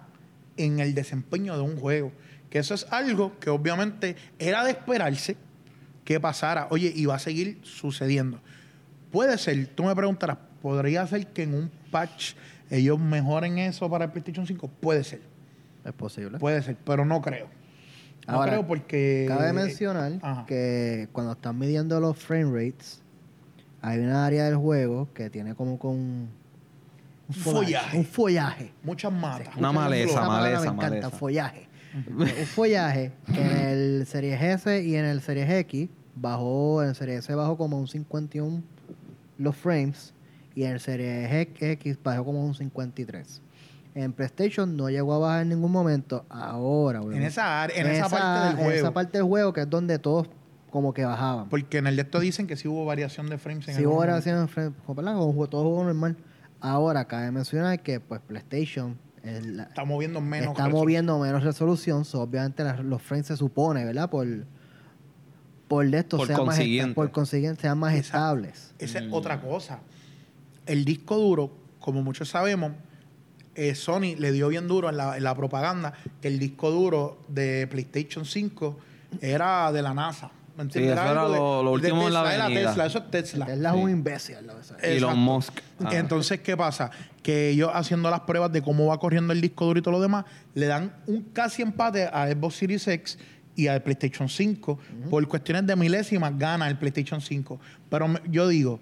en 0.65 0.79
el 0.79 0.93
desempeño 0.93 1.55
de 1.55 1.61
un 1.61 1.77
juego. 1.77 2.11
Que 2.49 2.59
eso 2.59 2.73
es 2.73 2.85
algo 2.91 3.37
que 3.39 3.49
obviamente 3.49 4.15
era 4.39 4.63
de 4.63 4.71
esperarse 4.71 5.37
que 6.03 6.19
pasara. 6.19 6.67
Oye, 6.69 6.91
y 6.95 7.05
va 7.05 7.15
a 7.15 7.19
seguir 7.19 7.59
sucediendo. 7.63 8.39
Puede 9.11 9.37
ser, 9.37 9.67
tú 9.67 9.83
me 9.83 9.95
preguntarás, 9.95 10.37
¿podría 10.61 11.05
ser 11.07 11.27
que 11.27 11.43
en 11.43 11.53
un 11.53 11.71
patch 11.91 12.33
ellos 12.69 12.99
mejoren 12.99 13.57
eso 13.57 13.89
para 13.89 14.05
el 14.05 14.11
PlayStation 14.11 14.45
5? 14.47 14.67
Puede 14.79 15.03
ser, 15.03 15.21
Es 15.85 15.93
posible. 15.93 16.37
puede 16.39 16.61
ser, 16.61 16.77
pero 16.85 17.05
no 17.05 17.21
creo. 17.21 17.47
No 18.27 18.33
Ahora, 18.35 18.51
creo 18.51 18.67
porque... 18.67 19.25
Cabe 19.27 19.51
mencionar 19.51 20.13
Ajá. 20.21 20.45
que 20.45 21.09
cuando 21.11 21.33
están 21.33 21.57
midiendo 21.57 21.99
los 21.99 22.17
frame 22.17 22.51
rates, 22.53 23.01
hay 23.81 23.99
una 23.99 24.25
área 24.25 24.45
del 24.45 24.55
juego 24.57 25.09
que 25.13 25.29
tiene 25.29 25.55
como 25.55 25.79
con 25.79 26.29
un 27.37 27.53
follaje. 27.53 27.97
Un 27.97 28.05
follaje. 28.05 28.73
Muchas 28.83 29.11
matas. 29.11 29.55
Una 29.57 29.71
maleza, 29.71 30.11
Esa 30.11 30.27
maleza, 30.27 30.59
me 30.59 30.65
encanta, 30.67 30.89
maleza. 30.89 31.09
follaje. 31.11 31.67
un 32.09 32.45
follaje 32.45 33.11
que 33.33 33.41
en 33.41 33.57
el 33.67 34.05
Series 34.07 34.41
S 34.41 34.83
y 34.83 34.95
en 34.95 35.05
el 35.05 35.21
Series 35.21 35.49
X 35.49 35.89
bajó, 36.15 36.81
en 36.83 36.89
el 36.89 36.95
Series 36.95 37.19
S 37.19 37.35
bajó 37.35 37.57
como 37.57 37.77
un 37.79 37.87
51 37.87 38.61
los 39.37 39.55
frames 39.55 40.13
y 40.55 40.63
en 40.63 40.71
el 40.71 40.79
Series 40.79 41.29
X 41.59 41.97
bajó 42.03 42.23
como 42.25 42.45
un 42.45 42.53
53. 42.55 43.41
En 43.93 44.13
PlayStation 44.13 44.77
no 44.77 44.89
llegó 44.89 45.13
a 45.15 45.17
bajar 45.17 45.41
en 45.41 45.49
ningún 45.49 45.71
momento. 45.71 46.25
Ahora, 46.29 46.99
En 46.99 47.05
obviamente. 47.05 47.27
esa, 47.27 47.63
área- 47.63 47.75
en 47.81 47.87
esa, 47.87 48.07
parte 48.07 48.39
del 48.39 48.49
en 48.51 48.55
juego. 48.63 48.71
esa 48.71 48.91
parte 48.93 49.17
del 49.17 49.27
juego 49.27 49.51
que 49.53 49.61
es 49.61 49.69
donde 49.69 49.99
todos 49.99 50.27
como 50.69 50.93
que 50.93 51.03
bajaban. 51.03 51.49
Porque 51.49 51.79
en 51.79 51.87
el 51.87 51.97
de 51.97 52.03
esto 52.03 52.21
dicen 52.21 52.47
que 52.47 52.55
sí 52.55 52.69
hubo 52.69 52.85
variación 52.85 53.27
de 53.29 53.37
frames. 53.37 53.67
en 53.67 53.75
Si 53.75 53.85
hubo 53.85 53.97
variación 53.97 54.39
en 54.39 54.47
frame, 54.47 54.71
¿verdad? 54.87 55.13
Como 55.15 55.33
juego- 55.33 55.49
todo 55.49 55.63
juego 55.63 55.83
normal. 55.83 56.15
Ahora, 56.61 57.05
cabe 57.05 57.31
mencionar 57.31 57.81
que 57.81 57.99
pues 57.99 58.21
PlayStation 58.21 58.97
es 59.23 59.45
la- 59.45 59.63
Está 59.63 59.83
moviendo 59.83 60.21
menos. 60.21 60.49
está 60.51 60.63
resolución. 60.65 60.79
moviendo 60.83 61.19
menos 61.19 61.43
resolución, 61.43 62.05
so, 62.05 62.21
obviamente 62.21 62.63
los 62.83 63.01
frames 63.01 63.27
se 63.27 63.37
supone, 63.37 63.83
¿verdad? 63.85 64.09
Por, 64.09 64.27
por 65.67 65.89
de 65.89 65.97
esto 65.99 66.17
Por 66.17 66.27
sean 66.27 66.39
más, 66.45 66.55
consiguiente. 66.57 66.93
por 66.95 67.11
consiguiente 67.11 67.61
sean 67.61 67.77
más 67.79 67.93
Esa- 67.93 67.99
estables. 68.01 68.73
Esa 68.77 68.99
es 68.99 69.07
Mm. 69.07 69.13
otra 69.13 69.41
cosa. 69.41 69.79
El 70.65 70.85
disco 70.85 71.17
duro, 71.17 71.51
como 71.79 72.03
muchos 72.03 72.29
sabemos, 72.29 72.73
eh, 73.55 73.73
Sony 73.75 74.15
le 74.17 74.31
dio 74.31 74.47
bien 74.49 74.67
duro 74.67 74.89
en 74.89 74.97
la, 74.97 75.17
en 75.17 75.23
la 75.23 75.35
propaganda 75.35 75.93
que 76.21 76.27
el 76.27 76.39
disco 76.39 76.71
duro 76.71 77.19
de 77.27 77.67
PlayStation 77.67 78.23
5 78.25 78.77
era 79.19 79.71
de 79.71 79.81
la 79.81 79.93
NASA. 79.93 80.31
¿Me 80.61 80.67
entiendes? 80.67 80.93
eso 80.93 81.01
era 81.11 81.21
algo 81.21 81.31
de- 81.33 81.63
lo- 81.63 81.71
último 81.71 82.07
en 82.07 82.13
la 82.13 82.19
Tesla, 82.21 82.35
era 82.35 82.45
avenida. 82.45 82.67
Tesla, 82.69 82.85
eso 82.85 82.97
es 82.99 83.11
Tesla. 83.11 83.45
Tesla 83.45 83.69
es 83.69 83.75
Sí. 83.75 83.81
un 83.81 83.89
imbécil. 83.89 84.35
lo 84.45 84.53
Elon. 84.81 85.19
Musk. 85.19 85.59
Ah. 85.83 85.89
Entonces, 85.93 86.39
¿qué 86.41 86.55
pasa? 86.57 86.91
Que 87.23 87.49
ellos 87.49 87.69
haciendo 87.73 88.09
las 88.09 88.21
pruebas 88.21 88.51
de 88.51 88.61
cómo 88.61 88.87
va 88.87 88.99
corriendo 88.99 89.33
el 89.33 89.41
disco 89.41 89.65
duro 89.65 89.79
y 89.79 89.81
todo 89.81 89.91
lo 89.93 90.01
demás, 90.01 90.25
le 90.53 90.65
dan 90.67 90.93
un 91.07 91.21
casi 91.33 91.61
empate 91.61 92.05
a 92.11 92.27
Xbox 92.27 92.55
Series 92.55 92.87
X 92.87 93.17
y 93.55 93.67
al 93.67 93.81
PlayStation 93.83 94.29
5. 94.29 94.79
Por 95.09 95.27
cuestiones 95.27 95.67
de 95.67 95.75
milésimas 95.75 96.37
gana 96.37 96.67
el 96.67 96.77
PlayStation 96.77 97.19
5. 97.21 97.59
Pero 97.89 98.07
me- 98.07 98.21
yo 98.29 98.47
digo, 98.47 98.79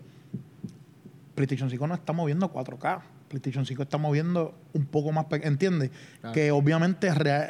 PlayStation 1.35 1.69
5 1.69 1.87
no 1.87 1.95
está 1.95 2.13
moviendo 2.13 2.47
4K. 2.51 3.01
PlayStation 3.29 3.65
5 3.65 3.83
está 3.83 3.97
moviendo 3.97 4.53
un 4.73 4.85
poco 4.85 5.11
más 5.11 5.25
pequeño, 5.25 5.51
¿entiendes? 5.51 5.91
Claro. 6.19 6.33
Que 6.33 6.51
obviamente 6.51 7.09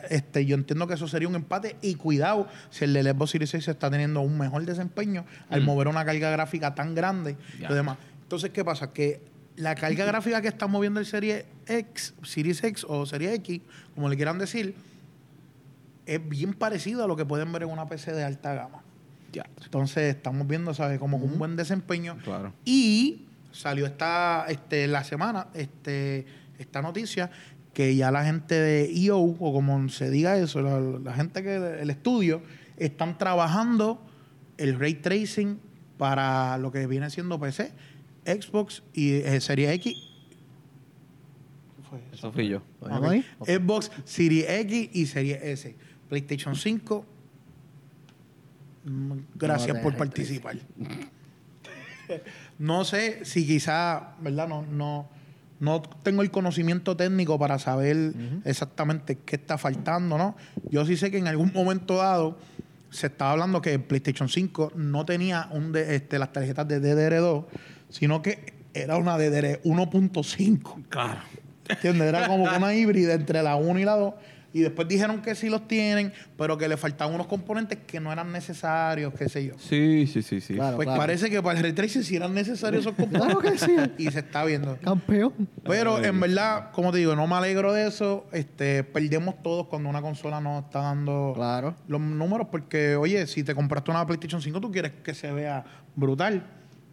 este, 0.09 0.45
yo 0.45 0.55
entiendo 0.55 0.88
que 0.88 0.93
eso 0.93 1.07
sería 1.07 1.27
un 1.27 1.36
empate 1.36 1.77
y 1.81 1.95
cuidado 1.95 2.48
si 2.69 2.86
el 2.86 2.93
Xbox 2.93 3.31
Series 3.31 3.53
X 3.55 3.67
está 3.69 3.89
teniendo 3.89 4.21
un 4.21 4.38
mejor 4.38 4.65
desempeño 4.65 5.25
al 5.50 5.62
mover 5.62 5.88
una 5.88 6.05
carga 6.05 6.29
gráfica 6.29 6.75
tan 6.75 6.93
grande 6.93 7.38
y 7.57 7.74
demás. 7.74 7.98
Entonces, 8.21 8.51
¿qué 8.51 8.63
pasa? 8.63 8.93
Que 8.93 9.21
la 9.55 9.74
carga 9.75 10.05
gráfica 10.05 10.41
que 10.41 10.50
está 10.50 10.67
moviendo 10.67 11.00
el 11.00 11.05
Serie 11.05 11.45
X, 11.67 12.13
Series 12.24 12.63
X 12.63 12.86
o 12.88 13.05
Serie 13.05 13.33
X, 13.36 13.62
como 13.95 14.09
le 14.09 14.15
quieran 14.15 14.38
decir, 14.38 14.75
es 16.05 16.29
bien 16.29 16.53
parecido 16.53 17.03
a 17.03 17.07
lo 17.07 17.15
que 17.15 17.25
pueden 17.25 17.51
ver 17.51 17.63
en 17.63 17.69
una 17.69 17.88
PC 17.88 18.13
de 18.13 18.24
alta 18.24 18.53
gama. 18.53 18.83
Ya. 19.31 19.45
Entonces, 19.63 20.15
estamos 20.15 20.48
viendo, 20.48 20.74
¿sabes? 20.74 21.00
Como 21.00 21.17
un 21.17 21.38
buen 21.38 21.55
desempeño. 21.55 22.17
Claro. 22.24 22.51
Y 22.65 23.27
salió 23.51 23.86
esta, 23.86 24.46
este, 24.50 24.88
la 24.88 25.03
semana 25.03 25.48
este, 25.53 26.25
esta 26.58 26.82
noticia 26.82 27.29
que 27.74 27.96
ya 27.96 28.12
la 28.12 28.25
gente 28.25 28.56
de 28.56 28.91
EO, 29.06 29.20
o 29.20 29.53
como 29.53 29.88
se 29.89 30.10
diga 30.10 30.38
eso, 30.38 30.62
la, 30.62 30.79
la 30.79 31.13
gente 31.13 31.44
que 31.44 31.56
el 31.82 31.89
estudio, 31.89 32.41
están 32.77 33.18
trabajando 33.18 34.01
el 34.58 34.77
ray 34.79 34.96
tracing 34.96 35.60
para 35.98 36.58
lo 36.58 36.72
que 36.72 36.88
viene 36.88 37.10
siendo 37.10 37.39
PC, 37.39 37.72
Xbox 38.25 38.84
y 38.94 39.13
eh, 39.15 39.39
Serie 39.39 39.72
X. 39.74 39.94
¿Qué 41.75 41.84
fue 41.89 42.00
eso? 42.00 42.08
Eso 42.15 42.32
fui 42.32 42.48
yo. 42.50 42.62
¿Lo 42.82 42.88
Ok. 42.88 42.94
vemos 42.94 43.10
ahí? 43.12 43.25
Xbox 43.56 43.91
Series 44.06 44.50
X 44.50 44.89
y 44.94 45.06
Series 45.06 45.39
S. 45.44 45.75
PlayStation 46.10 46.56
5. 46.56 47.06
mm, 48.86 49.12
Gracias 49.36 49.75
No, 49.77 49.82
por 49.84 49.96
participar. 49.96 50.58
No 52.60 52.86
sé 52.86 53.25
si 53.25 53.46
quizá, 53.46 54.16
¿verdad? 54.22 54.48
No, 54.48 54.63
no, 54.63 55.10
no 55.60 55.82
tengo 55.82 56.22
el 56.22 56.32
conocimiento 56.32 56.96
técnico 56.96 57.38
para 57.38 57.60
saber 57.60 58.13
exactamente 58.46 59.20
qué 59.25 59.36
está 59.36 59.58
faltando, 59.58 60.18
¿no? 60.18 60.36
Yo 60.70 60.86
sí 60.86 60.98
sé 60.98 61.12
que 61.12 61.18
en 61.18 61.28
algún 61.28 61.51
momento 61.54 61.98
dado 61.98 62.38
se 62.89 63.08
estaba 63.08 63.32
hablando 63.32 63.62
que 63.62 63.74
el 63.74 63.82
PlayStation 63.82 64.30
5 64.30 64.74
no 64.75 65.06
tenía 65.06 65.48
un 65.51 65.72
de, 65.72 65.96
este, 65.96 66.18
las 66.18 66.32
tarjetas 66.32 66.68
de 66.68 66.82
DDR2, 66.82 67.46
sino 67.89 68.22
que 68.22 68.54
era 68.74 68.98
una 68.98 69.18
DDR 69.18 69.62
1.5. 69.63 70.88
Claro. 70.89 71.22
¿Entiendes? 71.68 72.08
Era 72.08 72.28
como 72.28 72.46
una 72.46 72.74
híbrida 72.74 73.13
entre 73.13 73.44
la 73.44 73.56
1 73.56 73.80
y 73.80 73.86
la 73.86 73.96
2. 73.96 74.13
Y 74.51 74.62
después 74.62 74.88
dijeron 74.88 75.22
que 75.22 75.36
sí 75.36 75.48
los 75.50 75.68
tienen, 75.68 76.12
pero 76.38 76.58
que 76.58 76.68
le 76.68 76.75
faltaban 76.77 77.13
unos 77.13 77.27
componentes 77.27 77.77
que 77.86 78.00
no 78.00 78.12
eran 78.12 78.32
necesarios, 78.32 79.13
qué 79.13 79.29
sé 79.29 79.46
yo. 79.46 79.53
Sí, 79.60 80.08
sí, 80.08 80.22
sí, 80.24 80.41
sí. 80.41 80.56
Claro. 80.56 80.75
Pues 80.77 80.88
parece 80.88 81.29
que 81.29 81.41
para 81.41 81.58
el 81.60 81.63
ray 81.63 81.74
tracing 81.74 82.03
sí 82.03 82.15
eran 82.15 82.34
necesarios 82.34 82.82
esos 82.82 82.96
componentes. 82.96 83.10
Claro 83.20 83.39
que 83.39 83.58
sí. 83.58 83.75
Y 83.98 84.10
se 84.12 84.20
está 84.20 84.44
viendo. 84.46 84.77
Campeón. 84.77 85.34
Pero 85.63 86.03
en 86.03 86.20
verdad, 86.20 86.72
como 86.72 86.91
te 86.91 86.98
digo, 87.00 87.15
no 87.15 87.27
me 87.27 87.36
alegro 87.36 87.74
de 87.74 87.88
eso. 87.88 88.27
Este, 88.32 88.84
perdemos 88.84 89.41
todos 89.44 89.68
cuando 89.68 89.89
una 89.89 90.01
consola 90.01 90.39
no 90.41 90.60
está 90.60 90.79
dando 90.82 91.34
Claro. 91.36 91.75
los 91.88 92.00
números, 92.01 92.48
porque, 92.50 92.96
oye, 92.96 93.27
si 93.27 93.44
te 93.44 93.53
compraste 93.53 93.91
una 93.91 94.06
PlayStation 94.06 94.41
5, 94.41 94.60
tú 94.62 94.72
quieres 94.72 94.94
que 95.03 95.13
se 95.13 95.32
vea 95.32 95.63
brutal. 95.96 96.44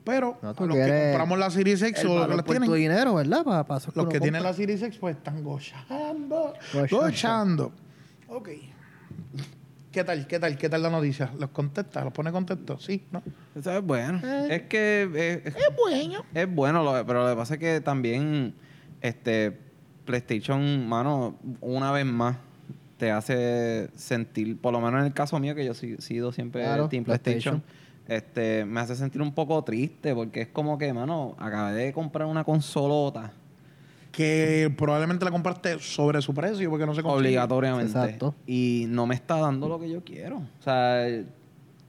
Pero 0.06 0.38
No, 0.40 0.50
a 0.50 0.52
los 0.66 0.76
que 0.76 1.02
compramos 1.10 1.38
la 1.38 1.50
Series 1.50 1.82
X 1.82 2.04
o 2.04 2.06
los 2.06 2.12
que 2.14 2.20
valor 2.20 2.36
la 2.36 2.42
por 2.44 2.52
tienen, 2.54 2.68
tu 2.70 2.74
dinero, 2.74 3.14
¿verdad? 3.16 3.44
Para, 3.44 3.64
para 3.64 3.78
eso 3.78 3.90
es 3.90 3.96
los 3.96 4.06
que 4.06 4.20
tienen 4.20 4.42
la 4.42 4.54
Series 4.54 4.80
X, 4.80 4.96
pues 4.98 5.16
están 5.16 5.42
gochando. 5.44 6.54
Gochando. 6.72 6.96
Gochando. 7.00 7.72
Ok. 8.28 8.48
¿Qué 9.90 10.04
tal? 10.04 10.26
¿Qué 10.26 10.38
tal? 10.38 10.56
¿Qué 10.58 10.68
tal 10.68 10.82
la 10.82 10.90
noticia? 10.90 11.30
¿Los 11.38 11.50
contesta? 11.50 12.04
¿Los 12.04 12.12
pone 12.12 12.30
contexto? 12.30 12.78
Sí, 12.78 13.02
¿no? 13.10 13.22
Eso 13.58 13.72
es 13.72 13.82
bueno. 13.82 14.20
Eh. 14.22 14.48
Es 14.50 14.62
que 14.62 15.10
eh, 15.14 15.42
es, 15.44 15.56
Es 15.56 15.68
bueno. 15.76 16.24
es 16.34 16.54
bueno, 16.54 16.82
lo- 16.84 17.04
pero 17.06 17.24
lo 17.24 17.30
que 17.30 17.36
pasa 17.36 17.54
es 17.54 17.60
que 17.60 17.80
también 17.80 18.54
este 19.00 19.58
PlayStation, 20.04 20.86
mano, 20.86 21.36
una 21.60 21.90
vez 21.92 22.04
más 22.06 22.36
te 22.98 23.10
hace 23.10 23.88
sentir, 23.96 24.58
por 24.58 24.72
lo 24.72 24.80
menos 24.80 25.00
en 25.00 25.06
el 25.06 25.12
caso 25.14 25.38
mío, 25.40 25.54
que 25.54 25.64
yo 25.64 25.72
he 25.72 26.00
sido 26.00 26.30
siempre 26.30 26.62
Claro, 26.62 26.88
Team 26.88 27.04
PlayStation, 27.04 27.62
este, 28.08 28.64
me 28.64 28.80
hace 28.80 28.94
sentir 28.96 29.20
un 29.22 29.32
poco 29.32 29.62
triste 29.64 30.14
porque 30.14 30.42
es 30.42 30.48
como 30.48 30.78
que, 30.78 30.92
mano, 30.92 31.34
acabé 31.38 31.86
de 31.86 31.92
comprar 31.92 32.26
una 32.28 32.44
consolota 32.44 33.32
Que 34.12 34.72
probablemente 34.78 35.24
la 35.24 35.30
compraste 35.30 35.78
sobre 35.80 36.22
su 36.22 36.32
precio 36.32 36.70
porque 36.70 36.86
no 36.86 36.94
se 36.94 37.02
consigue. 37.02 37.20
obligatoriamente 37.28 37.86
Exacto. 37.98 38.34
y 38.46 38.86
no 38.88 39.06
me 39.06 39.14
está 39.14 39.36
dando 39.36 39.68
lo 39.68 39.78
que 39.80 39.90
yo 39.90 40.02
quiero. 40.04 40.36
O 40.38 40.62
sea, 40.62 41.06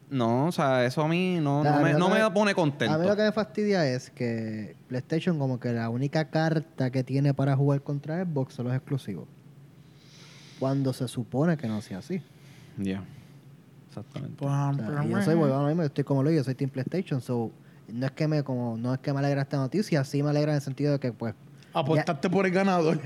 no, 0.10 0.48
o 0.48 0.52
sea, 0.52 0.86
eso 0.86 1.02
a 1.04 1.08
mí 1.08 1.38
no, 1.42 1.64
no 1.64 1.70
A 1.70 1.80
me, 1.82 1.94
no 1.94 2.10
me 2.10 2.24
me- 2.24 2.32
pone 2.32 2.52
A 2.52 2.56
contento. 2.56 2.98
mí 2.98 3.06
lo 3.06 3.16
que 3.16 3.24
me 3.24 3.32
fastidia 3.32 3.86
es 3.88 4.10
que 4.10 4.76
PlayStation 4.88 5.38
como 5.38 5.60
que 5.60 5.72
la 5.74 5.90
única 5.90 6.30
carta 6.30 6.90
que 6.92 7.04
tiene 7.04 7.34
para 7.34 7.56
jugar 7.56 7.82
contra 7.82 8.24
Xbox 8.26 8.54
son 8.56 8.68
los 8.68 8.76
exclusivos. 8.76 9.28
Cuando 10.60 10.92
se 10.94 11.08
supone 11.08 11.56
que 11.58 11.68
no 11.68 11.82
sea 11.82 12.00
así. 12.00 12.22
Ya. 12.78 13.04
Exactamente. 14.00 14.36
Pues, 14.38 14.52
O 14.52 14.74
sea, 14.76 15.06
y 15.06 15.10
yo 15.10 15.22
soy, 15.22 15.36
bueno, 15.36 15.56
ahora 15.56 15.68
mismo 15.68 15.84
yo 15.84 15.88
estoy 15.88 16.04
como 16.04 16.24
lo 16.24 16.32
yo 16.32 16.44
soy 16.44 16.56
Team 16.56 16.70
PlayStation, 16.70 17.22
so 17.22 17.52
no 17.88 18.06
es 18.06 18.12
que 18.12 18.28
me 18.28 18.44
como 18.44 18.78
no 18.78 18.94
es 18.94 19.00
que 19.00 19.14
me 19.14 19.20
alegra 19.20 19.42
esta 19.42 19.58
noticia, 19.58 20.04
sí 20.04 20.22
me 20.22 20.30
alegra 20.30 20.52
en 20.52 20.58
el 20.58 20.62
sentido 20.62 20.92
de 20.94 21.00
que 21.00 21.14
pues 21.14 21.34
Apostaste 21.74 22.30
por 22.30 22.46
el 22.46 22.52
ganador. 22.52 22.98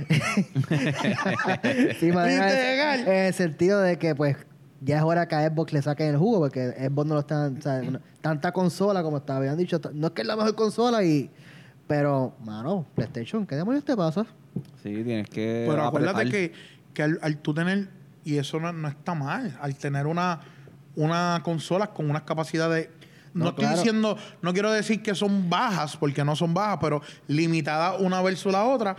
sí 2.00 2.12
me 2.12 2.22
alegra 2.22 2.96
en, 2.96 3.08
el 3.28 3.34
sentido 3.34 3.82
de 3.82 3.98
que 3.98 4.16
pues 4.16 4.38
ya 4.80 4.98
es 4.98 5.04
hora 5.04 5.28
que 5.28 5.36
a 5.36 5.50
Xbox 5.50 5.74
le 5.74 5.82
saquen 5.82 6.08
el 6.08 6.18
jugo 6.18 6.40
porque 6.40 6.70
Xbox 6.70 7.08
no 7.08 7.14
lo 7.16 7.20
están, 7.20 7.58
o 7.58 7.62
sea, 7.62 7.82
no- 7.82 8.00
tanta 8.22 8.52
consola 8.52 9.04
como 9.04 9.22
te 9.22 9.32
habían 9.34 9.58
dicho, 9.58 9.80
no 9.94 10.08
es 10.08 10.14
que 10.14 10.22
es 10.22 10.28
la 10.28 10.36
mejor 10.36 10.56
consola 10.56 11.04
y 11.04 11.30
pero 11.88 12.34
mano, 12.46 12.86
PlayStation, 12.96 13.46
¿qué 13.46 13.56
demonios 13.56 13.84
te 13.84 13.98
pasa? 13.98 14.26
Sí, 14.82 15.04
tienes 15.04 15.30
que. 15.30 15.66
Pero 15.68 15.84
acuérdate 15.84 16.22
apretar. 16.22 16.32
que, 16.32 16.54
que 16.94 17.04
al, 17.04 17.20
al 17.22 17.38
tú 17.40 17.54
tener, 17.54 17.90
y 18.24 18.38
eso 18.38 18.62
no, 18.62 18.72
no 18.72 18.88
está 18.88 19.14
mal, 19.14 19.58
al 19.60 19.76
tener 19.76 20.08
una, 20.08 20.40
una 20.96 21.42
consola 21.44 21.88
con 21.88 22.10
unas 22.10 22.24
capacidades. 22.24 22.90
No, 23.34 23.46
No, 23.46 23.50
estoy 23.52 23.64
claro. 23.64 23.78
diciendo, 23.78 24.18
no 24.42 24.54
quiero 24.54 24.72
decir 24.72 25.02
que 25.02 25.16
son 25.16 25.50
bajas, 25.50 25.96
porque 25.96 26.24
no 26.26 26.36
son 26.36 26.54
bajas, 26.54 26.80
pero 26.82 27.02
limitadas 27.28 28.00
una 28.02 28.22
versus 28.22 28.52
la 28.52 28.66
otra. 28.66 28.96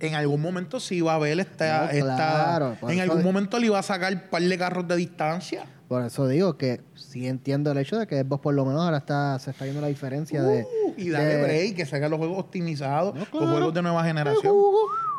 En 0.00 0.14
algún 0.14 0.40
momento 0.40 0.78
sí 0.80 1.00
va 1.00 1.12
a 1.12 1.14
haber 1.16 1.40
esta. 1.40 1.86
No, 1.86 1.90
esta- 1.90 2.16
claro, 2.16 2.76
por 2.80 2.90
en 2.92 3.00
algún 3.00 3.18
de- 3.18 3.24
momento 3.24 3.58
le 3.58 3.66
iba 3.66 3.78
a 3.78 3.82
sacar 3.82 4.12
un 4.12 4.20
par 4.30 4.42
de 4.42 4.58
carros 4.58 4.86
de 4.86 4.96
distancia. 4.96 5.64
Por 5.88 6.04
eso 6.04 6.28
digo 6.28 6.58
que 6.58 6.82
sí 6.94 7.26
entiendo 7.26 7.72
el 7.72 7.78
hecho 7.78 7.96
de 7.98 8.06
que 8.06 8.20
Xbox 8.20 8.42
por 8.42 8.54
lo 8.54 8.64
menos 8.66 8.82
ahora 8.82 8.98
está, 8.98 9.38
se 9.38 9.50
está 9.52 9.64
viendo 9.64 9.80
la 9.80 9.86
diferencia 9.88 10.42
de... 10.42 10.62
Uh, 10.64 10.92
y 10.98 11.08
dale 11.08 11.24
de- 11.36 11.42
break, 11.42 11.76
que 11.76 11.86
saque 11.86 12.06
los 12.10 12.18
juegos 12.18 12.38
optimizados, 12.38 13.14
No, 13.14 13.20
los 13.20 13.28
juegos 13.30 13.72
de 13.74 13.82
nueva 13.82 14.04
generación. 14.04 14.52
Uh, 14.54 14.74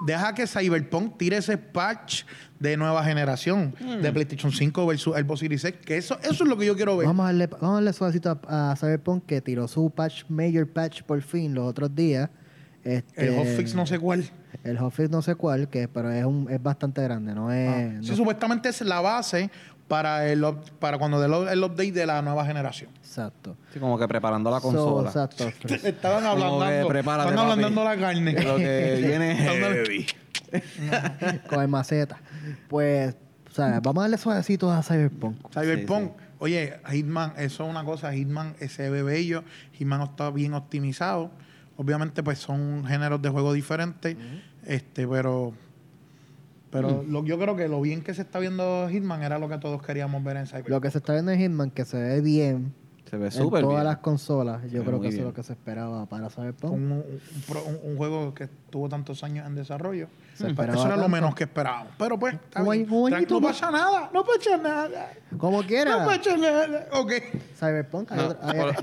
Deja 0.05 0.33
que 0.33 0.47
Cyberpunk 0.47 1.17
tire 1.17 1.37
ese 1.37 1.57
patch 1.57 2.23
de 2.59 2.77
nueva 2.77 3.03
generación 3.03 3.73
Mm. 3.81 4.01
de 4.01 4.13
PlayStation 4.13 4.51
5 4.51 4.85
versus 4.85 5.13
Xbox 5.15 5.39
Series 5.41 5.65
X. 5.65 5.81
Que 5.85 5.97
eso, 5.97 6.17
eso 6.21 6.43
es 6.43 6.49
lo 6.49 6.55
que 6.55 6.65
yo 6.67 6.75
quiero 6.75 6.95
ver. 6.95 7.07
Vamos 7.07 7.23
a 7.23 7.27
darle, 7.27 7.47
vamos 7.47 7.69
a 7.71 7.73
darle 7.73 7.91
suavecito 7.93 8.39
a, 8.47 8.71
a 8.71 8.75
Cyberpunk 8.77 9.25
que 9.25 9.41
tiró 9.41 9.67
su 9.67 9.89
patch, 9.89 10.23
major 10.29 10.67
patch 10.67 11.01
por 11.03 11.21
fin 11.21 11.53
los 11.53 11.67
otros 11.67 11.93
días. 11.93 12.29
Este, 12.83 13.27
El 13.27 13.35
hotfix 13.37 13.75
no 13.75 13.85
sé 13.85 13.99
cuál. 13.99 14.23
El 14.63 14.77
hotfix 14.77 15.09
no 15.09 15.21
sé 15.21 15.35
cuál, 15.35 15.67
que, 15.69 15.87
pero 15.87 16.11
es, 16.11 16.25
un, 16.25 16.47
es 16.49 16.61
bastante 16.61 17.01
grande, 17.01 17.33
no 17.33 17.51
es... 17.51 17.69
Ah, 17.69 17.81
no- 17.97 18.03
sí, 18.03 18.15
supuestamente 18.15 18.69
es 18.69 18.81
la 18.81 18.99
base 19.01 19.49
para 19.87 20.27
el 20.27 20.45
para 20.79 20.97
cuando 20.99 21.19
dé 21.19 21.25
el, 21.25 21.47
el 21.47 21.63
update 21.63 21.91
de 21.93 22.05
la 22.05 22.21
nueva 22.21 22.45
generación. 22.45 22.91
Exacto. 22.97 23.55
Sí, 23.73 23.79
como 23.79 23.97
que 23.97 24.07
preparando 24.07 24.51
la 24.51 24.59
So, 24.59 24.67
consola. 24.67 25.07
exacto. 25.09 25.47
Estaban 25.87 26.25
hablando, 26.25 26.63
estaban 26.93 27.37
hablando 27.39 27.83
la 27.83 27.97
carne. 27.97 28.33
Lo 28.43 28.57
que 28.57 28.99
viene 29.07 29.35
heavy. 29.35 30.05
con 31.49 31.61
el 31.61 31.67
maceta. 31.67 32.17
Pues, 32.67 33.15
o 33.49 33.53
sea, 33.53 33.79
vamos 33.81 34.01
a 34.01 34.03
darle 34.03 34.17
suavecito 34.17 34.71
a 34.71 34.83
Cyberpunk. 34.83 35.37
Cyberpunk. 35.53 36.11
Sí, 36.17 36.23
Oye, 36.41 36.79
Hitman, 36.89 37.33
eso 37.37 37.63
es 37.65 37.69
una 37.69 37.83
cosa. 37.83 38.13
Hitman 38.13 38.55
se 38.69 38.89
ve 38.89 39.03
bello. 39.03 39.43
Hitman 39.73 40.01
está 40.03 40.29
bien 40.31 40.53
optimizado. 40.53 41.31
Obviamente, 41.77 42.23
pues 42.23 42.39
son 42.39 42.85
géneros 42.85 43.21
de 43.21 43.29
juego 43.29 43.53
diferentes. 43.53 44.15
Este, 44.69 45.07
pero. 45.07 45.53
Pero 46.71 47.03
lo, 47.07 47.25
yo 47.25 47.39
creo 47.39 47.55
que 47.55 47.67
lo 47.67 47.81
bien 47.81 48.03
que 48.03 48.13
se 48.13 48.21
está 48.21 48.37
viendo 48.37 48.87
Hitman 48.89 49.23
era 49.23 49.39
lo 49.39 49.49
que 49.49 49.57
todos 49.57 49.81
queríamos 49.81 50.23
ver 50.23 50.37
en 50.37 50.45
Cyberpunk. 50.45 50.69
Lo 50.69 50.81
que 50.81 50.91
se 50.91 50.99
está 50.99 51.13
viendo 51.13 51.31
en 51.31 51.39
Hitman, 51.39 51.71
que 51.71 51.83
se 51.83 51.97
ve 51.97 52.21
bien, 52.21 52.75
Se 53.09 53.17
ve 53.17 53.25
en 53.25 53.31
súper 53.31 53.61
todas 53.61 53.77
bien. 53.77 53.85
las 53.85 53.97
consolas. 53.97 54.61
Yo 54.71 54.83
creo 54.83 55.01
que 55.01 55.07
eso 55.07 55.17
es 55.17 55.23
lo 55.23 55.33
que 55.33 55.41
se 55.41 55.53
esperaba 55.53 56.05
para 56.05 56.29
Cyberpunk. 56.29 56.71
Un, 56.73 56.91
un- 56.91 56.91
un 56.91 57.41
pro- 57.47 57.63
un- 57.65 57.79
un 57.91 57.97
juego 57.97 58.35
que 58.35 58.47
tuvo 58.69 58.87
tantos 58.87 59.23
años 59.23 59.47
en 59.47 59.55
desarrollo. 59.55 60.09
Se 60.35 60.47
esperaba 60.47 60.77
eso 60.77 60.85
era 60.85 60.95
lo 60.95 61.09
menos 61.09 61.33
que 61.33 61.45
esperábamos. 61.45 61.91
Pero 61.97 62.19
pues, 62.19 62.35
añito 62.53 63.39
no 63.39 63.41
pasa 63.41 63.71
nada, 63.71 64.11
no 64.13 64.23
pasa 64.23 64.57
nada. 64.57 65.11
Como 65.39 65.63
quiera, 65.63 66.01
No 66.01 66.05
pasa 66.05 66.37
nada. 66.37 66.87
Ok. 66.93 67.13
Cyberpunk. 67.59 68.11
hay 68.11 68.17
No, 68.19 68.35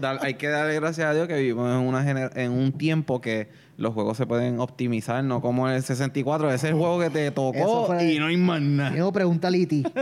hay- 0.08 0.18
hay 0.22 0.34
que 0.34 0.48
darle 0.48 0.74
gracias 0.74 1.06
a 1.08 1.14
Dios 1.14 1.28
que 1.28 1.36
vivimos 1.38 1.70
en, 1.70 1.86
una 1.86 2.02
gener- 2.04 2.36
en 2.36 2.50
un 2.50 2.72
tiempo 2.72 3.20
que 3.20 3.48
los 3.76 3.92
juegos 3.94 4.16
se 4.16 4.26
pueden 4.26 4.58
optimizar, 4.60 5.22
no 5.24 5.40
como 5.40 5.68
el 5.68 5.82
64. 5.82 6.48
Ese 6.48 6.54
es 6.68 6.72
el 6.72 6.78
juego 6.78 6.98
que 7.00 7.10
te 7.10 7.30
tocó 7.30 7.86
fue- 7.86 8.12
y 8.14 8.18
no 8.18 8.26
hay 8.26 8.36
más 8.36 8.60
nada. 8.60 8.92
Tengo 8.92 9.12
pregunta 9.12 9.48
a 9.48 9.50
Liti. 9.50 9.84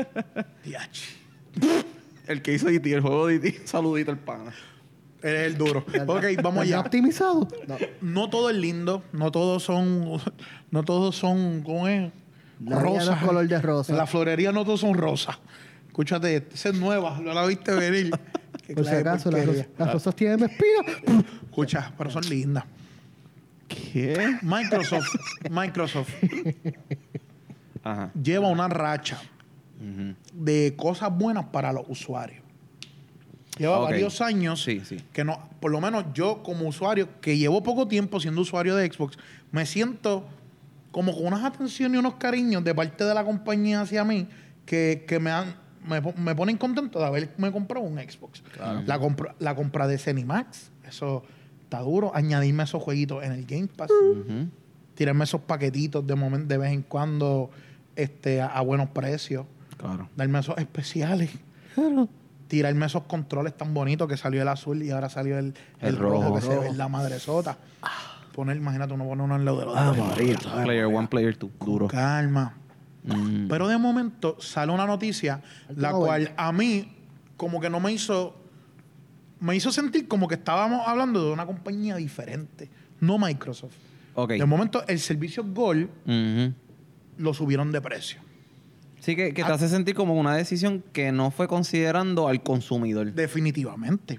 El 2.26 2.40
que 2.40 2.54
hizo 2.54 2.68
E.T., 2.70 2.90
el 2.92 3.00
juego 3.02 3.26
de 3.26 3.34
E.T., 3.36 3.62
saludito 3.66 4.10
al 4.10 4.18
pana. 4.18 4.52
Eres 5.22 5.46
el 5.46 5.58
duro. 5.58 5.80
ok, 5.80 6.24
vamos 6.42 6.62
¿Está 6.64 6.76
allá. 6.76 6.80
optimizado? 6.80 7.48
No. 7.68 7.76
No 8.00 8.30
todo 8.30 8.48
es 8.50 8.56
lindo, 8.56 9.02
no 9.12 9.30
todos 9.30 9.62
son, 9.62 10.20
no 10.70 10.82
todos 10.84 11.16
son, 11.16 11.62
¿cómo 11.62 11.86
es? 11.88 12.10
La 12.64 12.82
vida 12.82 13.04
no 13.04 13.12
es 13.12 13.18
color 13.22 13.46
de 13.48 13.60
rosa. 13.60 13.92
En 13.92 13.98
la 13.98 14.06
florería 14.06 14.52
no 14.52 14.64
todos 14.64 14.80
son 14.80 14.94
rosas. 14.94 15.38
Escúchate, 15.86 16.46
esa 16.52 16.70
es 16.70 16.74
nueva, 16.74 17.20
no 17.20 17.32
la 17.34 17.44
viste 17.46 17.72
venir. 17.72 18.10
Por 18.74 18.84
si 18.86 18.94
acaso, 18.94 19.30
las, 19.30 19.46
rosas 19.92 20.14
tienen 20.16 20.42
espina. 20.44 21.22
Escucha, 21.44 21.92
pero 21.98 22.10
son 22.10 22.26
lindas. 22.28 22.64
¿Qué? 23.92 24.38
Microsoft, 24.42 25.08
Microsoft 25.50 26.10
Ajá. 27.82 28.10
lleva 28.20 28.48
una 28.48 28.68
racha 28.68 29.20
de 30.32 30.74
cosas 30.76 31.16
buenas 31.16 31.46
para 31.46 31.72
los 31.72 31.84
usuarios. 31.88 32.42
Lleva 33.58 33.78
varios 33.78 34.20
años 34.20 34.62
Sí, 34.62 34.80
sí. 34.84 34.96
que 35.12 35.22
no, 35.24 35.48
por 35.60 35.70
lo 35.70 35.80
menos 35.80 36.06
yo 36.12 36.42
como 36.42 36.66
usuario, 36.66 37.08
que 37.20 37.36
llevo 37.36 37.62
poco 37.62 37.86
tiempo 37.86 38.18
siendo 38.18 38.40
usuario 38.40 38.74
de 38.74 38.90
Xbox, 38.90 39.16
me 39.52 39.64
siento 39.66 40.26
como 40.90 41.14
con 41.14 41.26
unas 41.26 41.44
atenciones 41.44 41.96
y 41.96 41.98
unos 41.98 42.14
cariños 42.14 42.64
de 42.64 42.74
parte 42.74 43.04
de 43.04 43.14
la 43.14 43.24
compañía 43.24 43.82
hacia 43.82 44.04
mí 44.04 44.26
que, 44.66 45.04
que 45.06 45.18
me 45.20 45.30
han 45.30 45.54
me, 45.86 46.00
me 46.00 46.34
ponen 46.34 46.56
contento 46.56 46.98
de 46.98 47.04
haberme 47.04 47.52
comprado 47.52 47.84
un 47.84 47.98
Xbox. 47.98 48.42
La, 48.86 48.98
compra, 48.98 49.34
la 49.38 49.54
compra 49.54 49.86
de 49.86 49.98
Cenimax, 49.98 50.70
eso 50.88 51.24
está 51.74 51.84
duro. 51.84 52.12
Añadirme 52.14 52.62
esos 52.62 52.82
jueguitos 52.82 53.22
en 53.24 53.32
el 53.32 53.44
Game 53.46 53.68
Pass. 53.68 53.90
Tirarme 54.94 55.24
esos 55.24 55.40
paquetitos 55.40 56.06
de 56.06 56.14
momento, 56.14 56.46
de 56.48 56.58
vez 56.58 56.72
en 56.72 56.82
cuando 56.82 57.50
este, 57.96 58.40
a, 58.40 58.46
a 58.46 58.60
buenos 58.60 58.90
precios. 58.90 59.44
Claro. 59.76 60.08
Darme 60.16 60.38
esos 60.38 60.56
especiales. 60.58 61.30
Tirarme 62.46 62.86
esos 62.86 63.02
controles 63.04 63.56
tan 63.56 63.74
bonitos 63.74 64.06
que 64.06 64.16
salió 64.16 64.42
el 64.42 64.48
azul 64.48 64.82
y 64.82 64.90
ahora 64.90 65.08
salió 65.08 65.38
el, 65.38 65.46
el 65.80 65.88
El 65.88 65.96
rojo, 65.96 66.22
rojo. 66.22 66.34
que 66.36 66.40
se 66.42 66.56
ve 66.58 66.72
la 66.74 66.88
madre 66.88 67.18
sota. 67.18 67.58
Poner, 68.32 68.56
imagínate, 68.56 68.92
uno 68.94 69.04
pone 69.04 69.22
uno 69.22 69.36
en 69.36 69.44
lado 69.44 69.58
del 69.60 69.68
otro. 69.68 70.14
Player 70.62 70.84
one, 70.86 71.08
player 71.08 71.36
two. 71.36 71.50
Duro. 71.64 71.88
Calma. 71.88 72.54
Mm. 73.04 73.48
Pero 73.48 73.66
de 73.68 73.78
momento 73.78 74.36
sale 74.40 74.72
una 74.72 74.86
noticia 74.86 75.42
la 75.74 75.92
cual 75.92 76.32
a 76.36 76.52
mí 76.52 76.96
como 77.36 77.60
que 77.60 77.68
no 77.68 77.80
me 77.80 77.92
hizo 77.92 78.36
me 79.44 79.54
hizo 79.56 79.70
sentir 79.70 80.08
como 80.08 80.26
que 80.28 80.36
estábamos 80.36 80.86
hablando 80.86 81.24
de 81.26 81.32
una 81.32 81.44
compañía 81.46 81.96
diferente, 81.96 82.68
no 83.00 83.18
Microsoft. 83.18 83.74
Ok. 84.14 84.30
De 84.32 84.46
momento 84.46 84.84
el 84.86 84.98
servicio 84.98 85.44
Gold 85.44 85.88
lo 87.18 87.34
subieron 87.34 87.70
de 87.72 87.80
precio. 87.80 88.20
Sí, 89.00 89.14
que, 89.16 89.34
que 89.34 89.44
te 89.44 89.50
Ah. 89.50 89.54
hace 89.54 89.68
sentir 89.68 89.94
como 89.94 90.14
una 90.14 90.34
decisión 90.34 90.82
que 90.92 91.12
no 91.12 91.30
fue 91.30 91.46
considerando 91.46 92.26
al 92.28 92.42
consumidor. 92.42 93.12
Definitivamente. 93.12 94.18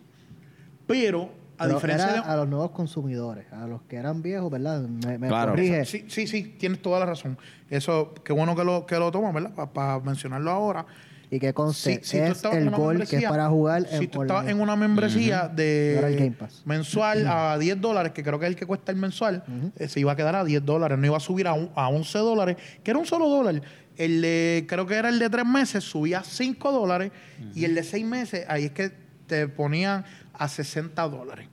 Pero 0.85 1.31
a 1.57 1.63
Pero 1.63 1.75
diferencia 1.75 2.05
era 2.11 2.21
de 2.21 2.29
a 2.31 2.35
los 2.35 2.47
nuevos 2.49 2.71
consumidores, 2.71 3.51
a 3.51 3.65
los 3.65 3.81
que 3.83 3.95
eran 3.95 4.21
viejos, 4.21 4.51
¿verdad? 4.51 4.81
Me, 4.81 5.17
me 5.17 5.27
Claro. 5.27 5.51
corrige. 5.53 5.85
Sí, 5.85 6.05
sí, 6.07 6.27
sí, 6.27 6.55
tienes 6.59 6.81
toda 6.83 6.99
la 6.99 7.07
razón. 7.07 7.37
Eso, 7.69 8.13
qué 8.23 8.31
bueno 8.33 8.55
que 8.55 8.63
lo, 8.63 8.85
que 8.85 8.99
lo 8.99 9.09
tomas, 9.11 9.33
¿verdad? 9.33 9.71
Para 9.73 9.99
mencionarlo 10.01 10.51
ahora. 10.51 10.85
Y 11.31 11.39
que 11.39 11.53
conste, 11.53 11.95
Si- 12.03 12.11
si 12.11 12.17
es 12.17 12.43
el 12.45 12.69
gol 12.69 13.05
que 13.07 13.17
es 13.17 13.23
para 13.25 13.47
jugar 13.49 13.87
Si 13.89 13.95
en 13.95 14.07
tú 14.09 14.21
estabas 14.21 14.47
en 14.47 14.59
una 14.61 14.75
membresía 14.75 15.47
de 15.47 15.97
el 15.99 16.15
Game 16.17 16.31
Pass. 16.31 16.61
mensual 16.65 17.25
a 17.27 17.57
10 17.57 17.79
dólares, 17.81 18.11
que 18.11 18.23
creo 18.23 18.37
que 18.39 18.45
es 18.45 18.49
el 18.51 18.55
que 18.55 18.65
cuesta 18.65 18.91
el 18.91 18.97
mensual, 18.97 19.43
eh, 19.77 19.87
se 19.87 19.99
iba 19.99 20.11
a 20.11 20.15
quedar 20.15 20.35
a 20.35 20.43
10 20.43 20.63
dólares, 20.63 20.97
no 20.97 21.05
iba 21.05 21.17
a 21.17 21.19
subir 21.19 21.47
a, 21.47 21.53
un- 21.53 21.71
a 21.75 21.89
11 21.89 22.19
dólares, 22.19 22.57
que 22.83 22.91
era 22.91 22.99
un 22.99 23.05
solo 23.05 23.27
dólar. 23.27 23.61
El 23.97 24.21
de, 24.21 24.65
creo 24.67 24.85
que 24.85 24.95
era 24.95 25.09
el 25.09 25.19
de 25.19 25.29
3 25.29 25.45
meses, 25.45 25.83
subía 25.83 26.19
a 26.19 26.23
5 26.23 26.71
dólares, 26.71 27.11
y 27.55 27.65
el 27.65 27.73
de 27.75 27.83
6 27.83 28.05
meses, 28.05 28.45
ahí 28.47 28.65
es 28.65 28.71
que 28.71 28.91
te 29.27 29.47
ponían 29.47 30.05
a 30.33 30.47
60 30.47 31.07
dólares. 31.07 31.47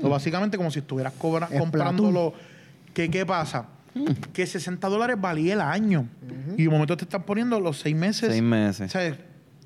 So, 0.00 0.08
básicamente 0.08 0.56
como 0.56 0.70
si 0.70 0.78
estuvieras 0.80 1.12
Splatoon. 1.14 1.58
comprándolo. 1.58 2.32
¿Qué, 2.94 3.10
¿Qué 3.10 3.24
pasa? 3.26 3.66
Que 4.32 4.46
60 4.46 4.88
dólares 4.88 5.16
valía 5.20 5.54
el 5.54 5.60
año. 5.60 6.08
Y 6.56 6.64
de 6.64 6.68
momento 6.68 6.96
te 6.96 7.04
están 7.04 7.24
poniendo 7.24 7.60
los 7.60 7.78
6 7.80 7.94
meses. 7.94 8.30
Seis 8.30 8.42
meses. 8.42 8.86
O 8.86 8.90
sea, 8.90 9.16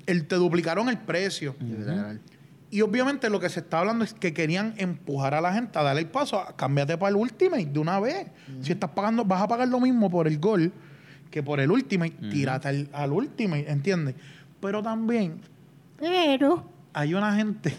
el, 0.05 0.27
te 0.27 0.35
duplicaron 0.35 0.89
el 0.89 0.97
precio. 0.97 1.55
Y 2.69 2.81
obviamente 2.81 3.29
lo 3.29 3.39
que 3.39 3.47
se 3.47 3.61
está 3.61 3.79
hablando 3.79 4.03
es 4.03 4.13
que 4.13 4.33
querían 4.33 4.73
empujar 4.77 5.33
a 5.33 5.39
la 5.41 5.53
gente 5.53 5.79
a 5.79 5.83
darle 5.83 6.01
el 6.01 6.07
paso, 6.07 6.39
a 6.39 6.55
cámbiate 6.55 6.97
para 6.97 7.09
el 7.09 7.15
Ultimate 7.15 7.65
de 7.65 7.79
una 7.79 7.99
vez. 7.99 8.27
Si 8.61 8.73
estás 8.73 8.89
pagando, 8.89 9.23
vas 9.23 9.41
a 9.41 9.47
pagar 9.47 9.67
lo 9.69 9.79
mismo 9.79 10.09
por 10.09 10.27
el 10.27 10.37
Gol 10.39 10.73
que 11.29 11.43
por 11.43 11.59
el 11.59 11.71
Ultimate, 11.71 12.15
tírate 12.31 12.67
al, 12.67 12.89
al 12.93 13.11
Ultimate, 13.11 13.69
¿entiendes? 13.71 14.15
Pero 14.61 14.81
también 14.81 15.41
Pero. 15.99 16.69
hay 16.93 17.13
una 17.13 17.35
gente, 17.35 17.75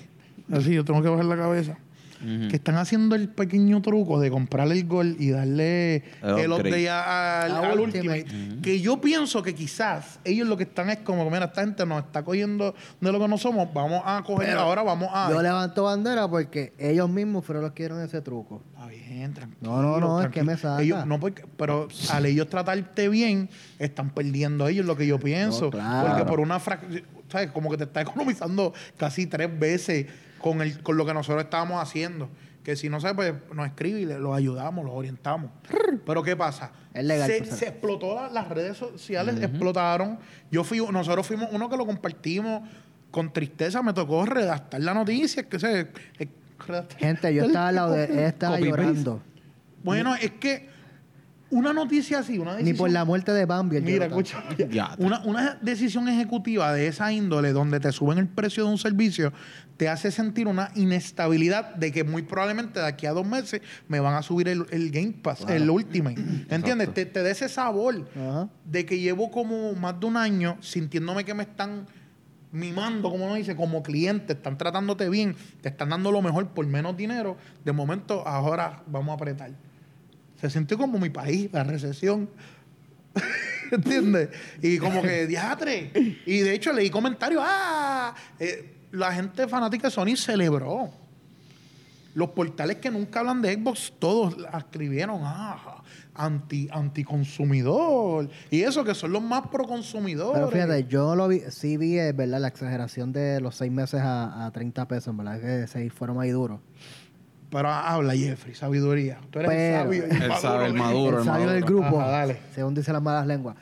así 0.52 0.74
yo 0.74 0.84
tengo 0.84 1.02
que 1.02 1.08
bajar 1.08 1.24
la 1.24 1.36
cabeza, 1.36 1.78
Que 2.20 2.56
están 2.56 2.76
haciendo 2.76 3.14
el 3.14 3.28
pequeño 3.28 3.80
truco 3.80 4.18
de 4.18 4.30
comprar 4.30 4.70
el 4.72 4.84
Gol 4.86 5.16
y 5.18 5.30
darle 5.30 6.02
El 6.22 6.52
el 6.52 6.88
a- 6.88 7.42
al, 7.42 7.52
al 7.64 7.80
Ultimate. 7.80 8.22
Ultimate. 8.22 8.60
Que 8.62 8.80
yo 8.80 9.00
pienso 9.00 9.42
que 9.42 9.54
quizás 9.54 10.18
ellos 10.24 10.48
lo 10.48 10.56
que 10.56 10.64
están 10.64 10.90
es 10.90 10.98
como, 10.98 11.24
mira, 11.30 11.46
esta 11.46 11.60
gente 11.62 11.86
nos 11.86 12.04
está 12.04 12.24
cogiendo 12.24 12.74
de 13.00 13.12
lo 13.12 13.20
que 13.20 13.28
no 13.28 13.38
somos, 13.38 13.72
vamos 13.72 14.02
a 14.04 14.22
coger, 14.24 14.48
Pero 14.48 14.60
ahora 14.60 14.82
vamos 14.82 15.08
a... 15.12 15.30
Yo 15.30 15.40
levanto 15.40 15.84
bandera 15.84 16.28
porque 16.28 16.72
ellos 16.78 17.08
mismos 17.08 17.44
fueron 17.44 17.62
los 17.62 17.72
que 17.72 17.84
dieron 17.84 18.02
ese 18.02 18.20
truco. 18.20 18.62
Está 18.74 18.86
bien, 18.86 19.32
tranquilo. 19.34 19.58
No, 19.70 19.82
no, 19.82 20.00
no, 20.00 20.20
es 20.22 20.28
que 20.28 20.42
me 20.42 20.56
saca. 20.56 20.82
Ellos- 20.82 21.06
no, 21.06 21.20
porque, 21.20 21.44
pero 21.56 21.88
al 22.10 22.26
ellos 22.26 22.48
tratarte 22.48 23.08
bien, 23.08 23.48
están 23.78 24.10
perdiendo 24.10 24.66
ellos 24.66 24.84
lo 24.86 24.96
que 24.96 25.06
yo 25.06 25.18
pienso. 25.20 25.66
No, 25.66 25.70
claro. 25.70 26.08
Porque 26.08 26.24
por 26.24 26.40
una 26.40 26.58
fracción, 26.58 27.02
¿sabes? 27.28 27.50
Como 27.52 27.70
que 27.70 27.76
te 27.76 27.84
está 27.84 28.00
economizando 28.00 28.72
casi 28.96 29.26
tres 29.26 29.56
veces 29.58 30.06
con, 30.40 30.62
el, 30.62 30.82
con 30.82 30.96
lo 30.96 31.04
que 31.06 31.14
nosotros 31.14 31.44
estábamos 31.44 31.82
haciendo. 31.82 32.28
Que 32.64 32.76
si 32.76 32.88
no 32.90 33.00
sabes, 33.00 33.14
pues 33.16 33.54
nos 33.56 33.66
escribe 33.66 34.00
y 34.00 34.04
le- 34.04 34.18
los 34.18 34.36
ayudamos, 34.36 34.84
los 34.84 34.94
orientamos. 34.94 35.50
Pero 36.04 36.22
¿qué 36.22 36.36
pasa? 36.36 36.72
Es 36.92 37.04
legal, 37.04 37.30
Se, 37.30 37.44
se 37.46 37.68
explotó, 37.68 38.14
la- 38.14 38.28
las 38.28 38.48
redes 38.48 38.76
sociales 38.76 39.40
explotaron. 39.40 40.18
Yo 40.50 40.64
fui, 40.64 40.78
nosotros 40.90 41.26
fuimos 41.26 41.48
uno 41.52 41.68
que 41.70 41.76
lo 41.78 41.86
compartimos 41.86 42.68
con 43.10 43.32
tristeza. 43.32 43.82
Me 43.82 43.94
tocó 43.94 44.26
redactar 44.26 44.80
la 44.82 44.92
noticia. 44.92 45.44
Que 45.48 45.58
se, 45.58 45.80
eh, 46.18 46.28
Gente, 46.98 47.32
yo 47.34 47.44
estaba 47.44 47.68
al 47.68 47.74
lado 47.76 47.92
de 47.92 48.04
él, 48.04 48.18
estaba 48.18 48.58
llorando. 48.60 49.22
bueno, 49.82 50.14
es 50.16 50.32
que 50.32 50.68
una 51.50 51.72
noticia 51.72 52.18
así, 52.18 52.38
una 52.38 52.52
Ni 52.52 52.58
decisión... 52.58 52.76
por 52.78 52.90
la 52.90 53.04
muerte 53.04 53.32
de 53.32 53.44
Bambi. 53.46 53.76
él 53.76 53.82
Mira, 53.82 54.06
escucha. 54.06 54.42
Una, 54.98 55.20
una 55.24 55.58
decisión 55.62 56.08
ejecutiva 56.08 56.72
de 56.72 56.86
esa 56.88 57.10
índole, 57.12 57.52
donde 57.52 57.80
te 57.80 57.90
suben 57.92 58.18
el 58.18 58.28
precio 58.28 58.64
de 58.64 58.70
un 58.70 58.78
servicio, 58.78 59.32
te 59.76 59.88
hace 59.88 60.10
sentir 60.10 60.46
una 60.46 60.70
inestabilidad 60.74 61.74
de 61.76 61.92
que 61.92 62.04
muy 62.04 62.22
probablemente 62.22 62.80
de 62.80 62.86
aquí 62.86 63.06
a 63.06 63.12
dos 63.12 63.26
meses 63.26 63.60
me 63.88 64.00
van 64.00 64.14
a 64.14 64.22
subir 64.22 64.48
el, 64.48 64.66
el 64.70 64.90
Game 64.90 65.12
Pass, 65.22 65.44
el 65.48 65.70
Ultimate. 65.70 66.20
¿Entiendes? 66.50 66.92
Te, 66.92 67.06
te 67.06 67.22
da 67.22 67.30
ese 67.30 67.48
sabor 67.48 68.08
Ajá. 68.16 68.48
de 68.64 68.84
que 68.84 68.98
llevo 68.98 69.30
como 69.30 69.72
más 69.74 69.98
de 70.00 70.06
un 70.06 70.16
año 70.16 70.58
sintiéndome 70.60 71.24
que 71.24 71.32
me 71.34 71.44
están 71.44 71.86
mimando, 72.50 73.10
como 73.10 73.26
uno 73.26 73.34
dice, 73.34 73.54
como 73.56 73.82
cliente, 73.82 74.32
están 74.32 74.56
tratándote 74.58 75.08
bien, 75.10 75.36
te 75.60 75.68
están 75.68 75.90
dando 75.90 76.10
lo 76.10 76.22
mejor 76.22 76.48
por 76.48 76.66
menos 76.66 76.96
dinero. 76.96 77.36
De 77.64 77.72
momento, 77.72 78.26
ahora 78.26 78.82
vamos 78.86 79.12
a 79.12 79.14
apretar. 79.14 79.50
Se 80.40 80.50
sintió 80.50 80.78
como 80.78 80.98
mi 80.98 81.10
país, 81.10 81.48
la 81.52 81.64
recesión. 81.64 82.28
¿Entiendes? 83.70 84.30
Y 84.62 84.78
como 84.78 85.02
que, 85.02 85.26
diatre. 85.26 85.90
Y 86.26 86.38
de 86.38 86.54
hecho 86.54 86.72
leí 86.72 86.90
comentarios, 86.90 87.42
¡ah! 87.44 88.14
Eh, 88.38 88.74
la 88.92 89.12
gente 89.12 89.46
fanática 89.48 89.88
de 89.88 89.90
Sony 89.90 90.16
celebró. 90.16 90.90
Los 92.14 92.30
portales 92.30 92.78
que 92.78 92.90
nunca 92.90 93.20
hablan 93.20 93.42
de 93.42 93.54
Xbox, 93.54 93.92
todos 93.98 94.36
escribieron, 94.56 95.20
ah, 95.22 95.82
anti, 96.14 96.68
anticonsumidor. 96.72 98.28
Y 98.50 98.62
eso 98.62 98.82
que 98.82 98.94
son 98.94 99.12
los 99.12 99.22
más 99.22 99.46
pro 99.48 99.64
consumidores. 99.64 100.34
Pero 100.34 100.50
fíjate, 100.50 100.86
yo 100.88 101.14
lo 101.14 101.28
vi, 101.28 101.40
sí 101.50 101.76
vi, 101.76 101.98
eh, 101.98 102.12
¿verdad? 102.12 102.40
La 102.40 102.48
exageración 102.48 103.12
de 103.12 103.40
los 103.40 103.54
seis 103.54 103.70
meses 103.70 104.00
a, 104.00 104.46
a 104.46 104.50
30 104.50 104.88
pesos, 104.88 105.16
¿verdad? 105.16 105.40
Que 105.40 105.66
seis 105.66 105.92
fueron 105.92 106.20
ahí 106.20 106.30
duros. 106.30 106.60
Pero 107.50 107.68
habla, 107.68 108.14
Jeffrey, 108.14 108.54
sabiduría. 108.54 109.20
Tú 109.30 109.38
eres 109.38 109.50
Pero- 109.50 109.82
sabio. 109.84 110.04
y 110.06 110.22
Él 110.22 110.32
sabe, 110.40 110.66
el 110.66 110.74
maduro. 110.74 110.84
maduro, 110.94 111.16
el 111.16 111.18
el 111.20 111.24
sabio 111.24 111.50
del 111.50 111.60
maduro. 111.62 111.80
grupo, 111.82 112.00
Ajá, 112.00 112.10
dale. 112.10 112.38
según 112.54 112.74
dicen 112.74 112.92
las 112.94 113.02
malas 113.02 113.26
lenguas. 113.26 113.56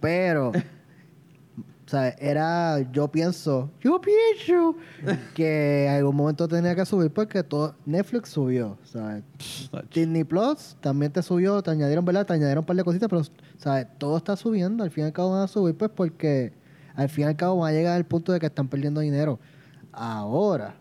Pero 0.00 0.52
O 1.84 1.90
sea, 1.92 2.08
era, 2.20 2.78
yo 2.90 3.08
pienso, 3.08 3.70
yo 3.82 4.00
pienso 4.00 4.76
que 5.34 5.84
en 5.86 5.92
algún 5.92 6.16
momento 6.16 6.48
tenía 6.48 6.74
que 6.74 6.86
subir 6.86 7.10
porque 7.10 7.42
todo, 7.42 7.74
Netflix 7.84 8.30
subió, 8.30 8.78
¿sabes? 8.84 9.22
Disney 9.92 10.24
Plus 10.24 10.74
también 10.80 11.12
te 11.12 11.20
subió, 11.22 11.60
te 11.62 11.70
añadieron, 11.70 12.02
¿verdad? 12.06 12.24
Te 12.24 12.32
añadieron 12.32 12.62
un 12.62 12.66
par 12.66 12.76
de 12.76 12.84
cositas, 12.84 13.08
pero, 13.10 13.22
¿sabes? 13.58 13.88
Todo 13.98 14.16
está 14.16 14.36
subiendo, 14.36 14.84
al 14.84 14.90
fin 14.90 15.04
y 15.04 15.06
al 15.08 15.12
cabo 15.12 15.32
van 15.32 15.42
a 15.42 15.48
subir, 15.48 15.76
pues 15.76 15.90
porque 15.94 16.54
al 16.94 17.10
fin 17.10 17.24
y 17.24 17.28
al 17.28 17.36
cabo 17.36 17.58
van 17.58 17.74
a 17.74 17.76
llegar 17.76 17.94
al 17.94 18.06
punto 18.06 18.32
de 18.32 18.40
que 18.40 18.46
están 18.46 18.68
perdiendo 18.68 19.00
dinero. 19.02 19.38
Ahora, 19.92 20.74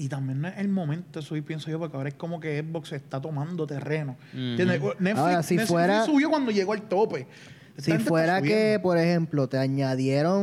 Y 0.00 0.08
también 0.08 0.40
no 0.40 0.48
es 0.48 0.56
el 0.56 0.68
momento 0.68 1.20
de 1.20 1.26
subir, 1.26 1.44
pienso 1.44 1.70
yo, 1.70 1.78
porque 1.78 1.94
ahora 1.94 2.08
es 2.08 2.14
como 2.14 2.40
que 2.40 2.58
Xbox 2.62 2.92
está 2.92 3.20
tomando 3.20 3.66
terreno. 3.66 4.16
Ujú. 4.32 4.40
¿Entiendes? 4.40 4.80
Netflix, 4.98 5.18
Ahora, 5.18 5.42
si 5.42 5.54
Netflix 5.56 5.70
fuera- 5.70 6.04
subió 6.06 6.30
cuando 6.30 6.50
llegó 6.50 6.72
al 6.72 6.80
tope. 6.88 7.26
Esta 7.76 7.98
si 7.98 8.04
fuera 8.04 8.40
que, 8.40 8.80
por 8.82 8.96
ejemplo, 8.96 9.46
te 9.46 9.58
añadieron 9.58 10.40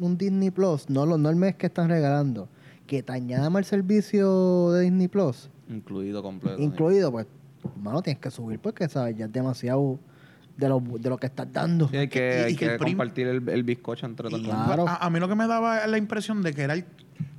un 0.00 0.16
Disney 0.18 0.50
Plus, 0.50 0.88
no, 0.88 1.04
lo- 1.04 1.18
no 1.18 1.28
el 1.28 1.36
mes 1.36 1.54
que 1.56 1.66
están 1.66 1.90
regalando, 1.90 2.48
que 2.86 3.02
te 3.02 3.12
añadan 3.12 3.54
el 3.56 3.64
servicio 3.66 4.70
de 4.72 4.84
Disney 4.84 5.08
Plus, 5.08 5.50
Incluido 5.68 6.22
completo. 6.22 6.58
incluido, 6.62 7.12
pues, 7.12 7.26
mano, 7.82 8.00
tienes 8.00 8.22
que 8.22 8.30
subir 8.30 8.58
porque, 8.58 8.88
¿sabes? 8.88 9.18
Ya 9.18 9.26
es 9.26 9.32
demasiado 9.32 9.98
de 10.56 10.66
lo, 10.66 10.80
de 10.80 11.10
lo 11.10 11.18
que 11.18 11.26
estás 11.26 11.46
dando. 11.52 11.88
Sí, 11.88 11.96
hay 11.98 12.08
que, 12.08 12.18
Y- 12.20 12.40
y 12.40 12.44
hay 12.46 12.56
que 12.56 12.66
que 12.66 12.72
el 12.72 12.78
compartir 12.78 13.26
el, 13.26 13.46
el 13.50 13.62
bizcocho 13.64 14.06
entre 14.06 14.30
todos. 14.30 14.40
Y- 14.42 14.46
Claro. 14.46 14.88
A, 14.88 14.96
a 14.96 15.10
mí 15.10 15.20
lo 15.20 15.28
que 15.28 15.34
me 15.34 15.46
daba 15.46 15.86
la 15.86 15.98
impresión 15.98 16.42
de 16.42 16.54
que 16.54 16.62
era 16.62 16.72
el- 16.72 16.86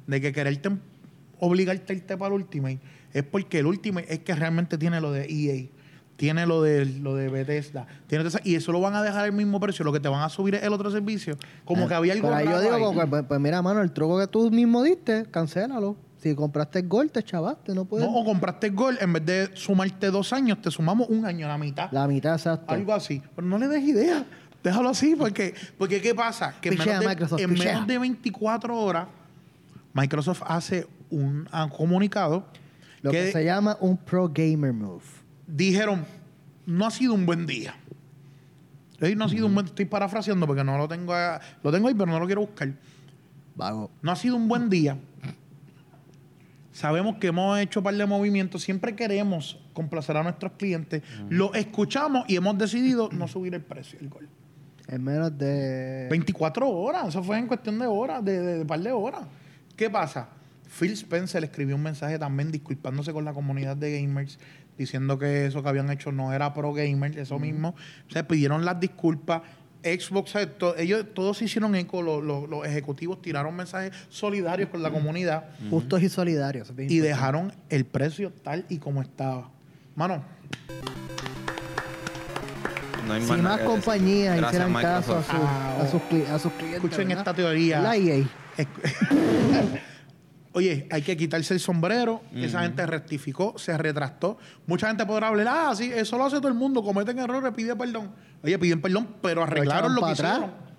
de 0.05 0.21
que 0.21 0.31
quererte 0.31 0.69
obligarte 1.39 1.93
a 1.93 1.95
irte 1.95 2.17
para 2.17 2.33
el 2.35 2.41
Ultimate 2.41 2.79
es 3.13 3.23
porque 3.23 3.59
el 3.59 3.65
Ultimate 3.65 4.13
es 4.13 4.19
que 4.19 4.35
realmente 4.35 4.77
tiene 4.77 5.01
lo 5.01 5.11
de 5.11 5.25
EA, 5.25 5.67
tiene 6.15 6.45
lo 6.45 6.61
de 6.61 6.85
lo 6.85 7.15
de 7.15 7.29
Bethesda, 7.29 7.87
tiene 8.07 8.25
y 8.43 8.55
eso 8.55 8.71
lo 8.71 8.81
van 8.81 8.95
a 8.95 9.01
dejar 9.01 9.25
al 9.25 9.33
mismo 9.33 9.59
precio, 9.59 9.83
lo 9.85 9.93
que 9.93 9.99
te 9.99 10.09
van 10.09 10.21
a 10.21 10.29
subir 10.29 10.55
es 10.55 10.63
el 10.63 10.73
otro 10.73 10.91
servicio, 10.91 11.37
como 11.65 11.87
que 11.87 11.93
había 11.93 12.13
algo 12.13 12.29
yo 12.29 12.61
digo, 12.61 12.75
ahí. 12.75 12.95
que, 12.95 13.07
pues, 13.07 13.23
pues 13.27 13.39
mira, 13.39 13.61
mano, 13.61 13.81
el 13.81 13.91
truco 13.91 14.19
que 14.19 14.27
tú 14.27 14.51
mismo 14.51 14.83
diste, 14.83 15.25
cancélalo. 15.31 15.95
Si 16.17 16.35
compraste 16.35 16.79
el 16.79 16.87
Gold, 16.89 17.11
te 17.11 17.23
chavaste, 17.23 17.73
no 17.73 17.85
puedes. 17.85 18.05
No, 18.05 18.13
o 18.13 18.25
compraste 18.25 18.67
el 18.67 18.73
gol, 18.73 18.97
en 18.99 19.13
vez 19.13 19.25
de 19.25 19.49
sumarte 19.55 20.11
dos 20.11 20.33
años, 20.33 20.61
te 20.61 20.69
sumamos 20.69 21.07
un 21.07 21.25
año 21.25 21.47
la 21.47 21.57
mitad. 21.57 21.89
La 21.93 22.09
mitad, 22.09 22.33
exacto. 22.33 22.73
Algo 22.73 22.93
así. 22.93 23.23
Pero 23.37 23.47
no 23.47 23.57
le 23.57 23.69
des 23.69 23.81
idea. 23.85 24.25
Déjalo 24.61 24.89
así, 24.89 25.15
porque, 25.15 25.55
porque 25.77 26.01
¿qué 26.01 26.13
pasa? 26.13 26.55
Que 26.59 26.69
en, 26.69 26.77
menos 26.77 26.99
de, 26.99 27.43
en 27.43 27.53
menos 27.53 27.87
de 27.87 27.97
24 27.97 28.77
horas, 28.77 29.07
Microsoft 29.93 30.41
hace 30.45 30.85
un 31.09 31.47
ah, 31.51 31.69
comunicado 31.75 32.45
Lo 33.01 33.11
que, 33.11 33.25
que 33.25 33.31
se 33.31 33.43
llama 33.45 33.77
un 33.79 33.97
pro 33.97 34.29
gamer 34.29 34.73
move. 34.73 35.03
dijeron, 35.47 36.05
no 36.65 36.85
ha 36.85 36.91
sido 36.91 37.13
un 37.13 37.25
buen 37.25 37.45
día. 37.45 37.75
Ey, 38.99 39.15
No 39.15 39.25
ha 39.25 39.29
sido 39.29 39.45
un 39.47 39.53
buen 39.55 39.65
Estoy 39.65 39.85
parafraseando 39.85 40.45
porque 40.45 40.63
no 40.63 40.77
lo 40.77 40.87
tengo, 40.87 41.13
a- 41.13 41.39
lo 41.63 41.71
tengo 41.71 41.87
ahí, 41.87 41.93
pero 41.93 42.11
no 42.11 42.19
lo 42.19 42.25
quiero 42.25 42.41
buscar. 42.41 42.73
Vago. 43.55 43.89
No 44.01 44.11
ha 44.11 44.15
sido 44.15 44.35
un 44.35 44.47
buen 44.47 44.69
día. 44.69 44.97
Sabemos 46.71 47.17
que 47.17 47.27
hemos 47.27 47.59
hecho 47.59 47.79
un 47.79 47.83
par 47.85 47.95
de 47.95 48.05
movimientos. 48.05 48.61
Siempre 48.63 48.95
queremos 48.95 49.59
complacer 49.73 50.15
a 50.17 50.23
nuestros 50.23 50.53
clientes. 50.53 51.01
Lo 51.29 51.53
escuchamos 51.53 52.25
y 52.27 52.35
hemos 52.35 52.57
decidido 52.57 53.09
no 53.11 53.27
subir 53.27 53.53
el 53.55 53.61
precio 53.61 53.99
del 53.99 54.09
gol. 54.09 54.29
En 54.87 55.03
menos 55.03 55.37
de. 55.37 56.07
24 56.09 56.69
horas. 56.69 57.09
Eso 57.09 57.23
fue 57.23 57.37
en 57.37 57.47
cuestión 57.47 57.79
de 57.79 57.85
horas, 57.87 58.23
de, 58.23 58.39
de, 58.41 58.57
de 58.59 58.65
par 58.65 58.79
de 58.79 58.91
horas. 58.91 59.21
¿Qué 59.75 59.89
pasa? 59.89 60.29
Phil 60.77 60.91
Spencer 60.93 61.43
escribió 61.43 61.75
un 61.75 61.83
mensaje 61.83 62.19
también 62.19 62.51
disculpándose 62.51 63.11
con 63.13 63.25
la 63.25 63.33
comunidad 63.33 63.75
de 63.75 64.01
gamers, 64.01 64.37
diciendo 64.77 65.17
que 65.17 65.45
eso 65.47 65.63
que 65.63 65.69
habían 65.69 65.89
hecho 65.89 66.11
no 66.11 66.31
era 66.33 66.53
pro 66.53 66.73
gamer, 66.73 67.17
eso 67.17 67.39
mismo. 67.39 67.75
Se 68.07 68.23
pidieron 68.23 68.63
las 68.65 68.79
disculpas. 68.79 69.41
Xbox, 69.81 70.33
to- 70.57 70.75
ellos 70.77 71.05
todos 71.15 71.37
se 71.37 71.45
hicieron 71.45 71.73
eco, 71.75 72.01
lo- 72.01 72.21
lo- 72.21 72.45
los 72.47 72.65
ejecutivos 72.67 73.21
tiraron 73.21 73.55
mensajes 73.55 73.93
solidarios 74.09 74.69
con 74.69 74.83
la 74.83 74.91
comunidad 74.91 75.45
Justos 75.69 76.03
y 76.03 76.09
solidarios. 76.09 76.71
y 76.77 76.99
dejaron 76.99 77.53
el 77.69 77.85
precio 77.85 78.31
tal 78.43 78.65
y 78.67 78.77
como 78.79 79.01
estaba. 79.01 79.49
Mano, 79.95 80.23
No 83.07 83.13
hay 83.13 83.21
Si 83.23 83.31
más 83.41 83.57
decir. 83.57 83.65
compañías 83.71 84.39
hicieran 84.41 84.73
caso 84.73 85.17
a, 85.17 85.23
sus- 85.23 85.33
Ah, 85.33 85.77
a 85.81 85.87
sus, 85.87 86.01
cli- 86.03 86.27
a 86.27 86.37
sus 86.37 86.51
clientes. 86.53 86.83
escuchen 86.83 87.07
¿verdad? 87.07 87.21
esta 87.21 87.33
teoría. 87.33 87.79
La 87.79 87.95
EA. 87.95 88.23
Oye, 90.53 90.87
hay 90.91 91.01
que 91.03 91.15
quitarse 91.15 91.53
el 91.53 91.59
sombrero. 91.59 92.21
Esa 92.33 92.63
gente 92.63 92.85
rectificó, 92.85 93.57
se 93.57 93.77
retractó. 93.77 94.37
Mucha 94.65 94.87
gente 94.87 95.05
podrá 95.05 95.27
hablar, 95.27 95.47
ah, 95.49 95.75
sí, 95.75 95.91
eso 95.93 96.17
lo 96.17 96.25
hace 96.25 96.37
todo 96.37 96.47
el 96.47 96.55
mundo. 96.55 96.81
Cometen 96.83 97.19
errores, 97.19 97.53
pide 97.55 97.75
perdón. 97.75 98.11
Oye, 98.43 98.57
piden 98.57 98.81
perdón, 98.81 99.07
pero 99.21 99.43
arreglaron 99.43 99.93
lo 99.93 100.01
que 100.01 100.13
para 100.13 100.13
hicieron. 100.13 100.69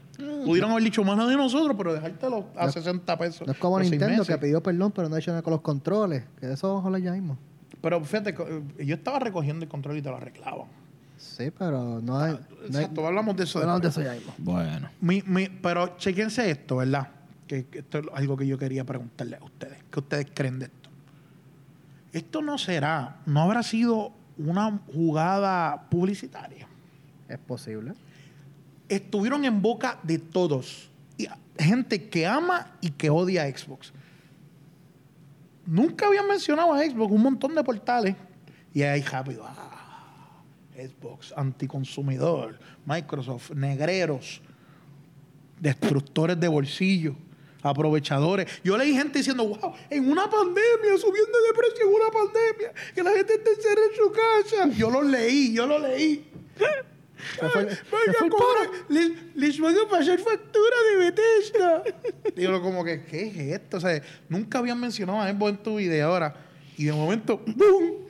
Pudieron 0.45 0.73
haber 0.73 0.83
dicho 0.85 1.03
más 1.05 1.17
de 1.29 1.37
nosotros, 1.37 1.75
pero 1.79 1.95
dejártelo 1.95 2.47
a 2.57 2.67
No- 2.67 2.73
60 2.73 3.17
pesos. 3.17 3.47
No 3.47 3.53
es 3.53 3.59
como 3.59 3.79
Nintendo 3.81 4.25
que 4.25 4.37
pidió 4.39 4.63
perdón, 4.63 4.93
pero 4.93 5.09
no 5.09 5.15
ha 5.15 5.19
hecho 5.19 5.31
nada 5.31 5.43
con 5.43 5.53
los 5.53 5.61
controles. 5.63 6.25
Que 6.41 6.47
de 6.47 6.55
eso 6.55 6.79
hablar 6.85 7.01
ya 7.01 7.13
mismo. 7.13 7.39
Pero 7.81 8.05
fíjate, 8.05 8.31
eh, 8.79 8.85
yo 8.85 8.95
estaba 8.97 9.19
recogiendo 9.21 9.65
el 9.65 9.71
control 9.71 9.97
y 9.99 10.03
te 10.03 10.11
lo 10.11 10.17
arreglaban. 10.17 10.67
Sí, 11.17 11.51
pero 11.57 12.01
no 12.03 12.19
hay. 12.19 12.33
No 12.33 12.39
hay 12.39 12.67
Exacto, 12.85 13.07
hablamos 13.07 13.37
de 13.37 13.45
eso. 13.45 13.59
no 13.61 13.63
hablamos 13.73 13.83
de 13.83 13.89
eso 13.89 14.03
ya 14.03 14.13
mismo. 14.13 14.35
Bueno. 14.39 14.89
Mi- 15.01 15.23
mi- 15.27 15.49
pero 15.49 15.97
chequense 15.97 16.51
esto, 16.51 16.77
¿verdad? 16.77 17.09
Que, 17.51 17.67
esto 17.73 17.99
es 17.99 18.07
algo 18.15 18.37
que 18.37 18.47
yo 18.47 18.57
quería 18.57 18.85
preguntarle 18.85 19.35
a 19.35 19.43
ustedes. 19.43 19.79
¿Qué 19.91 19.99
ustedes 19.99 20.29
creen 20.33 20.61
de 20.61 20.67
esto? 20.67 20.89
Esto 22.13 22.43
no 22.43 22.57
será, 22.59 23.17
no 23.27 23.43
habrá 23.43 23.65
sido 23.65 24.13
una 24.39 24.79
jugada 24.95 25.89
publicitaria. 25.91 26.69
Es 27.29 27.39
posible. 27.39 27.95
Estuvieron 28.89 29.45
en 29.45 29.61
boca 29.61 29.99
de 30.05 30.21
todos. 30.21 30.93
Y 31.19 31.27
gente 31.59 32.09
que 32.09 32.25
ama 32.25 32.71
y 32.81 32.91
que 32.91 33.11
odia 33.11 33.43
a 33.43 33.49
Xbox. 33.49 33.93
Nunca 35.67 36.07
habían 36.07 36.29
mencionado 36.29 36.73
a 36.73 36.79
Xbox, 36.85 37.11
un 37.11 37.23
montón 37.23 37.57
de 37.57 37.65
portales. 37.65 38.15
Y 38.73 38.83
ahí 38.83 39.03
rápido, 39.03 39.45
ah, 39.45 40.41
Xbox, 40.77 41.35
anticonsumidor, 41.37 42.61
Microsoft, 42.87 43.51
negreros, 43.51 44.41
destructores 45.59 46.39
de 46.39 46.47
bolsillo, 46.47 47.17
aprovechadores. 47.63 48.47
Yo 48.63 48.77
leí 48.77 48.93
gente 48.93 49.19
diciendo, 49.19 49.47
wow, 49.47 49.75
en 49.89 50.11
una 50.11 50.29
pandemia, 50.29 50.99
subiendo 50.99 51.39
de 51.47 51.55
precio 51.55 51.89
en 51.89 51.95
una 51.95 52.11
pandemia, 52.11 52.73
que 52.95 53.03
la 53.03 53.11
gente 53.13 53.35
está 53.35 53.51
encerrada 53.51 53.87
en 53.87 53.97
su 53.97 54.13
casa. 54.13 54.77
Yo 54.77 54.91
lo 54.91 55.03
leí, 55.03 55.53
yo 55.53 55.67
lo 55.67 55.79
leí. 55.79 56.27
Les, 58.89 59.13
les 59.35 59.61
van 59.61 59.77
a 59.77 59.89
pasar 59.89 60.19
factura 60.19 60.77
de 60.91 60.97
Bethesda. 60.97 61.83
Digo, 62.35 62.63
como 62.63 62.85
que, 62.85 63.05
¿qué 63.05 63.27
es 63.29 63.37
esto? 63.61 63.77
O 63.77 63.81
sea, 63.81 64.03
nunca 64.29 64.59
habían 64.59 64.81
mencionado 64.81 65.21
a 65.21 65.31
Xbox 65.31 65.51
en 65.51 65.57
tu 65.59 65.77
video 65.77 66.09
ahora. 66.09 66.35
Y 66.77 66.85
de 66.85 66.93
momento, 66.93 67.43
¡boom! 67.47 68.07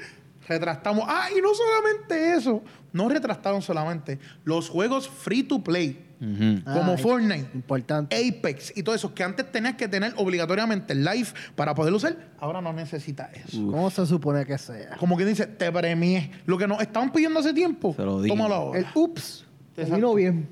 Retrastamos. 0.46 1.04
Ah, 1.08 1.28
y 1.36 1.40
no 1.40 1.54
solamente 1.54 2.34
eso. 2.34 2.62
No 2.92 3.08
retrastaron 3.08 3.62
solamente. 3.62 4.18
Los 4.44 4.68
juegos 4.68 5.08
free 5.08 5.42
to 5.42 5.62
play, 5.62 6.04
Ujú. 6.20 6.60
Ah, 6.66 6.74
como 6.74 6.98
Fortnite, 6.98 7.48
Importante. 7.54 8.14
Apex 8.14 8.76
y 8.76 8.82
todo 8.82 8.94
eso, 8.94 9.14
que 9.14 9.24
antes 9.24 9.50
tenías 9.50 9.74
que 9.76 9.88
tener 9.88 10.12
obligatoriamente 10.16 10.92
el 10.92 11.02
live 11.04 11.28
para 11.54 11.74
poderlo 11.74 11.96
usar, 11.96 12.14
ahora 12.38 12.60
no 12.60 12.72
necesitas 12.74 13.30
eso. 13.34 13.56
¿Cómo 13.70 13.90
se 13.90 14.04
supone 14.06 14.44
que 14.44 14.58
sea? 14.58 14.96
Como 14.98 15.16
que 15.16 15.24
dice, 15.24 15.46
te 15.46 15.72
premié. 15.72 16.30
Lo 16.44 16.58
que 16.58 16.66
nos 16.66 16.80
estaban 16.82 17.10
pidiendo 17.10 17.40
hace 17.40 17.54
tiempo, 17.54 17.94
Se 17.94 18.04
lo 18.04 18.20
digo. 18.20 18.34
tómalo 18.34 18.54
ahora. 18.54 18.80
El 18.80 18.86
ups. 18.94 19.46
Exacto. 19.70 19.74
Terminó 19.76 20.14
bien. 20.14 20.48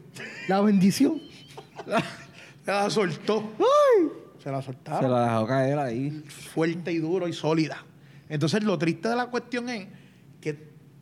La 0.48 0.60
bendición. 0.62 1.20
Se 2.64 2.72
la 2.72 2.88
soltó. 2.90 3.52
Se 4.42 4.50
la 4.50 4.62
soltaron. 4.62 5.02
Se 5.02 5.08
la 5.08 5.24
dejó 5.24 5.46
caer 5.46 5.78
ahí. 5.78 6.24
Fuerte 6.54 6.92
y 6.92 6.98
duro 6.98 7.28
y 7.28 7.32
sólida. 7.32 7.84
Entonces, 8.28 8.62
lo 8.62 8.78
triste 8.78 9.08
de 9.08 9.16
la 9.16 9.26
cuestión 9.26 9.68
es 9.70 9.86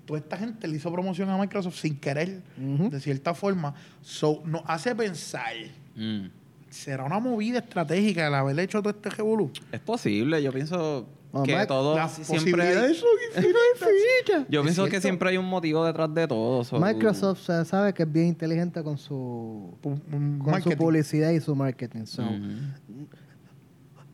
toda 0.07 0.21
esta 0.21 0.37
gente 0.37 0.66
le 0.69 0.77
hizo 0.77 0.90
promoción 0.92 1.29
a 1.31 1.37
Microsoft 1.37 1.77
sin 1.77 1.97
querer, 1.99 2.40
de 2.57 3.01
cierta 3.01 3.35
forma. 3.35 3.75
So, 4.03 4.42
nos 4.45 4.62
hace 4.66 4.95
pensar, 4.95 5.53
Mm. 5.97 6.27
¿será 6.71 7.05
una 7.05 7.19
movida 7.19 7.59
estratégica 7.59 8.27
el 8.29 8.35
haber 8.35 8.59
hecho 8.61 8.81
todo 8.81 8.90
este 8.90 9.11
revolú? 9.11 9.51
Es 9.73 9.81
posible, 9.81 10.42
yo 10.42 10.53
pienso 10.53 11.09
Mamá, 11.33 11.45
que 11.45 11.66
todo 11.66 11.97
Las 11.97 12.12
siempre 12.12 12.37
posibilidades 12.53 12.99
son 12.99 13.09
infinitas. 13.35 14.47
Yo 14.51 14.61
¿Es 14.61 14.64
pienso 14.64 14.87
que 14.87 15.01
siempre 15.01 15.31
hay 15.31 15.37
un 15.37 15.45
motivo 15.47 15.85
detrás 15.85 16.12
de 16.14 16.27
todo. 16.29 16.64
so- 16.64 16.79
Microsoft 16.81 17.40
se 17.45 17.64
sabe 17.64 17.92
que 17.92 18.05
es 18.05 18.12
bien 18.12 18.27
inteligente 18.29 18.83
con 18.83 18.97
su, 18.97 19.77
con 19.83 20.62
su 20.62 20.71
publicidad 20.71 21.31
y 21.31 21.40
su 21.40 21.55
marketing. 21.55 22.05
So. 22.07 22.23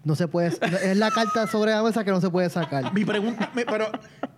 No 0.04 0.16
se 0.16 0.26
puede. 0.26 0.48
es 0.48 0.96
la 0.96 1.10
carta 1.12 1.46
sobre 1.46 1.70
la 1.70 1.82
mesa 1.82 2.02
que 2.04 2.10
no 2.10 2.20
se 2.20 2.28
puede 2.28 2.50
sacar. 2.50 2.92
Mi 2.92 3.04
pregunta, 3.04 3.52
pero 3.54 3.86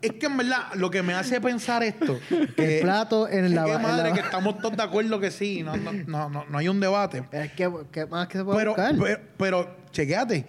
es 0.07 0.13
que 0.15 0.27
en 0.27 0.37
verdad 0.37 0.59
lo 0.75 0.91
que 0.91 1.03
me 1.03 1.15
hace 1.15 1.41
pensar 1.41 1.83
esto, 1.83 2.19
que 2.57 2.77
El 2.79 2.83
plato 2.83 3.29
en 3.29 3.49
que 3.49 3.55
la- 3.55 3.65
qué 3.65 3.73
en 3.73 3.83
madre 3.83 4.09
la- 4.11 4.15
que 4.15 4.21
estamos 4.21 4.59
todos 4.59 4.77
de 4.77 4.83
acuerdo 4.83 5.19
que 5.21 5.31
sí, 5.31 5.63
no, 5.63 5.77
no, 5.77 5.93
no, 5.93 6.29
no, 6.29 6.45
no 6.49 6.59
hay 6.59 6.69
un 6.69 6.81
debate. 6.81 7.25
Es 7.33 7.53
que, 7.53 7.71
¿qué 7.93 8.07
más 8.07 8.29
que 8.29 8.39
se 8.39 8.45
puede 8.45 8.59
Pero, 8.59 8.71
buscar? 8.75 8.95
pero, 8.99 9.21
pero, 9.37 9.77
chequéate, 9.91 10.47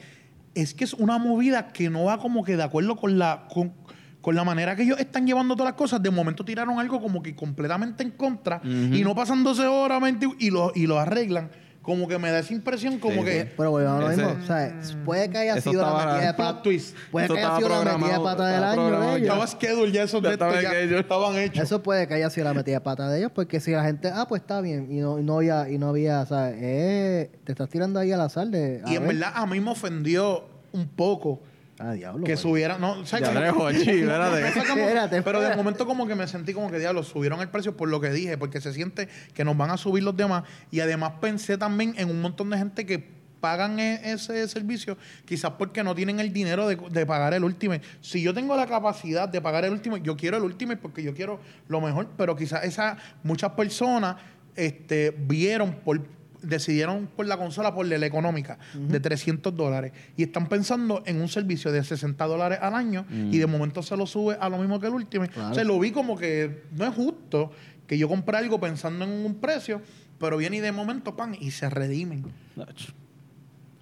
es 0.53 0.73
que 0.73 0.83
es 0.83 0.93
una 0.93 1.17
movida 1.17 1.67
que 1.73 1.89
no 1.89 2.05
va 2.05 2.17
como 2.17 2.43
que 2.43 2.55
de 2.57 2.63
acuerdo 2.63 2.95
con 2.95 3.17
la, 3.19 3.45
con, 3.53 3.73
con 4.21 4.35
la 4.35 4.43
manera 4.43 4.75
que 4.75 4.83
ellos 4.83 4.99
están 4.99 5.27
llevando 5.27 5.55
todas 5.55 5.71
las 5.71 5.77
cosas. 5.77 6.01
De 6.01 6.09
momento 6.09 6.43
tiraron 6.45 6.79
algo 6.79 7.01
como 7.01 7.21
que 7.21 7.35
completamente 7.35 8.03
en 8.03 8.11
contra 8.11 8.61
y 8.63 9.03
no 9.03 9.13
pasan 9.15 9.43
12 9.43 9.65
horas 9.67 10.01
20 10.01 10.27
y 10.39 10.49
lo, 10.51 10.71
y 10.73 10.87
lo 10.87 10.99
arreglan. 10.99 11.49
Como 11.85 12.07
que 12.07 12.17
me 12.17 12.31
da 12.31 12.39
esa 12.39 12.51
impresión 12.53 12.97
como 12.97 13.21
Sí, 13.21 13.25
que... 13.25 13.41
sí. 13.43 13.49
Pero 13.55 13.71
volvemos 13.71 13.97
a 13.97 14.01
lo 14.01 14.07
mismo. 14.09 14.35
O 14.41 14.45
sea, 14.45 14.73
puede 15.05 15.29
que 15.29 15.37
haya 15.37 15.61
sido 15.61 15.81
la 15.83 15.93
metida 16.05 16.27
de 16.27 16.33
pata. 16.33 16.61
twist. 16.63 16.97
Puede 17.11 17.27
que 17.27 17.33
haya 17.39 17.55
sido 17.57 17.69
la 17.69 17.97
metida 17.97 18.17
de 18.17 18.23
pata 18.23 18.47
del 18.47 18.63
año 18.63 18.99
de 18.99 19.07
ellos. 19.17 19.21
Estaba 19.21 19.47
schedule 19.47 19.91
ya 19.91 20.03
esos 20.03 20.21
Ya 20.21 20.29
de 20.29 20.33
estos 20.33 20.55
estaba 20.55 20.73
ya 20.85 20.99
estaban 20.99 21.35
hechos. 21.37 21.63
Eso 21.63 21.83
puede 21.83 22.07
que 22.07 22.15
haya 22.15 22.29
sido 22.29 22.45
la 22.45 22.53
metida 22.53 22.75
de 22.75 22.81
pata 22.81 23.07
de 23.09 23.19
ellos, 23.19 23.31
porque 23.33 23.59
si 23.59 23.71
la 23.71 23.83
gente, 23.83 24.09
ah, 24.13 24.25
pues 24.27 24.41
está 24.41 24.61
bien, 24.61 24.87
y 24.91 24.97
no, 24.99 25.19
y 25.19 25.23
no 25.23 25.35
había, 25.37 25.69
y 25.69 25.77
no 25.77 25.89
había, 25.89 26.21
o 26.21 26.25
sea, 26.25 26.49
eh, 26.51 27.29
te 27.43 27.51
estás 27.51 27.69
tirando 27.69 27.99
ahí 27.99 28.11
al 28.11 28.21
azar 28.21 28.47
de. 28.47 28.81
a 28.83 28.91
Y 28.91 28.95
en 28.95 29.03
ver. 29.03 29.13
verdad 29.15 29.31
a 29.35 29.45
mí 29.45 29.59
me 29.59 29.71
ofendió 29.71 30.43
un 30.73 30.87
poco 30.87 31.39
Ah, 31.79 31.91
diablo. 31.93 32.23
que 32.25 32.37
subieran... 32.37 32.79
No, 32.79 33.05
¿sabes 33.05 33.29
Ya 33.33 33.51
Jochi, 33.51 33.77
espérate. 33.89 34.53
Como- 34.67 34.81
Espérate, 34.81 35.21
pero 35.21 35.39
de 35.39 35.45
espérate. 35.45 35.57
momento 35.57 35.85
como 35.85 36.07
que 36.07 36.15
me 36.15 36.27
sentí 36.27 36.53
como 36.53 36.71
que 36.71 36.79
diablo, 36.79 37.03
subieron 37.03 37.41
el 37.41 37.49
precio 37.49 37.75
por 37.75 37.89
lo 37.89 37.99
que 37.99 38.09
dije, 38.11 38.37
porque 38.37 38.61
se 38.61 38.71
siente 38.73 39.09
que 39.33 39.43
nos 39.43 39.57
van 39.57 39.71
a 39.71 39.77
subir 39.77 40.03
los 40.03 40.15
demás. 40.15 40.43
Y 40.71 40.79
además 40.79 41.13
pensé 41.19 41.57
también 41.57 41.93
en 41.97 42.09
un 42.09 42.21
montón 42.21 42.49
de 42.49 42.57
gente 42.57 42.85
que 42.85 43.13
pagan 43.41 43.79
e- 43.79 43.99
ese 44.11 44.47
servicio, 44.47 44.97
quizás 45.25 45.51
porque 45.51 45.83
no 45.83 45.93
tienen 45.93 46.19
el 46.19 46.31
dinero 46.33 46.67
de, 46.67 46.77
de 46.77 47.05
pagar 47.05 47.33
el 47.33 47.43
último. 47.43 47.75
Si 48.01 48.21
yo 48.21 48.33
tengo 48.33 48.55
la 48.55 48.65
capacidad 48.67 49.27
de 49.27 49.41
pagar 49.41 49.65
el 49.65 49.71
último, 49.73 49.97
yo 49.97 50.15
quiero 50.15 50.37
el 50.37 50.43
último 50.43 50.73
porque 50.81 51.03
yo 51.03 51.13
quiero 51.13 51.39
lo 51.67 51.81
mejor, 51.81 52.07
pero 52.17 52.35
quizás 52.35 52.63
esa, 52.63 52.97
muchas 53.21 53.51
personas 53.51 54.15
este, 54.55 55.11
vieron 55.11 55.73
por 55.73 56.01
decidieron 56.45 57.07
por 57.07 57.25
la 57.25 57.37
consola 57.37 57.73
por 57.73 57.85
la 57.85 58.05
económica 58.05 58.57
de 58.73 58.99
300 58.99 59.55
dólares 59.55 59.91
y 60.17 60.23
están 60.23 60.47
pensando 60.47 61.03
en 61.05 61.21
un 61.21 61.27
servicio 61.27 61.71
de 61.71 61.83
60 61.83 62.25
dólares 62.25 62.59
al 62.61 62.75
año 62.75 63.05
y 63.09 63.37
de 63.37 63.47
momento 63.47 63.81
se 63.83 63.95
lo 63.97 64.05
sube 64.05 64.37
a 64.39 64.49
lo 64.49 64.57
mismo 64.57 64.79
que 64.79 64.87
el 64.87 64.93
último. 64.93 65.25
Claro. 65.27 65.51
O 65.51 65.53
sea, 65.55 65.63
lo 65.63 65.79
vi 65.79 65.91
como 65.91 66.17
que 66.17 66.63
no 66.71 66.85
es 66.85 66.93
justo 66.93 67.51
que 67.87 67.97
yo 67.97 68.07
compre 68.07 68.37
algo 68.37 68.59
pensando 68.59 69.05
en 69.05 69.11
un 69.11 69.35
precio, 69.35 69.81
pero 70.19 70.37
viene 70.37 70.57
y 70.57 70.59
de 70.59 70.71
momento 70.71 71.15
pan 71.15 71.35
y 71.39 71.51
se 71.51 71.69
redimen. 71.69 72.25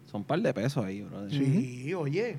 Son 0.05 0.21
un 0.21 0.23
par 0.23 0.41
de 0.41 0.53
pesos 0.53 0.85
ahí, 0.85 1.01
bro. 1.01 1.29
Sí, 1.29 1.93
oye. 1.93 2.37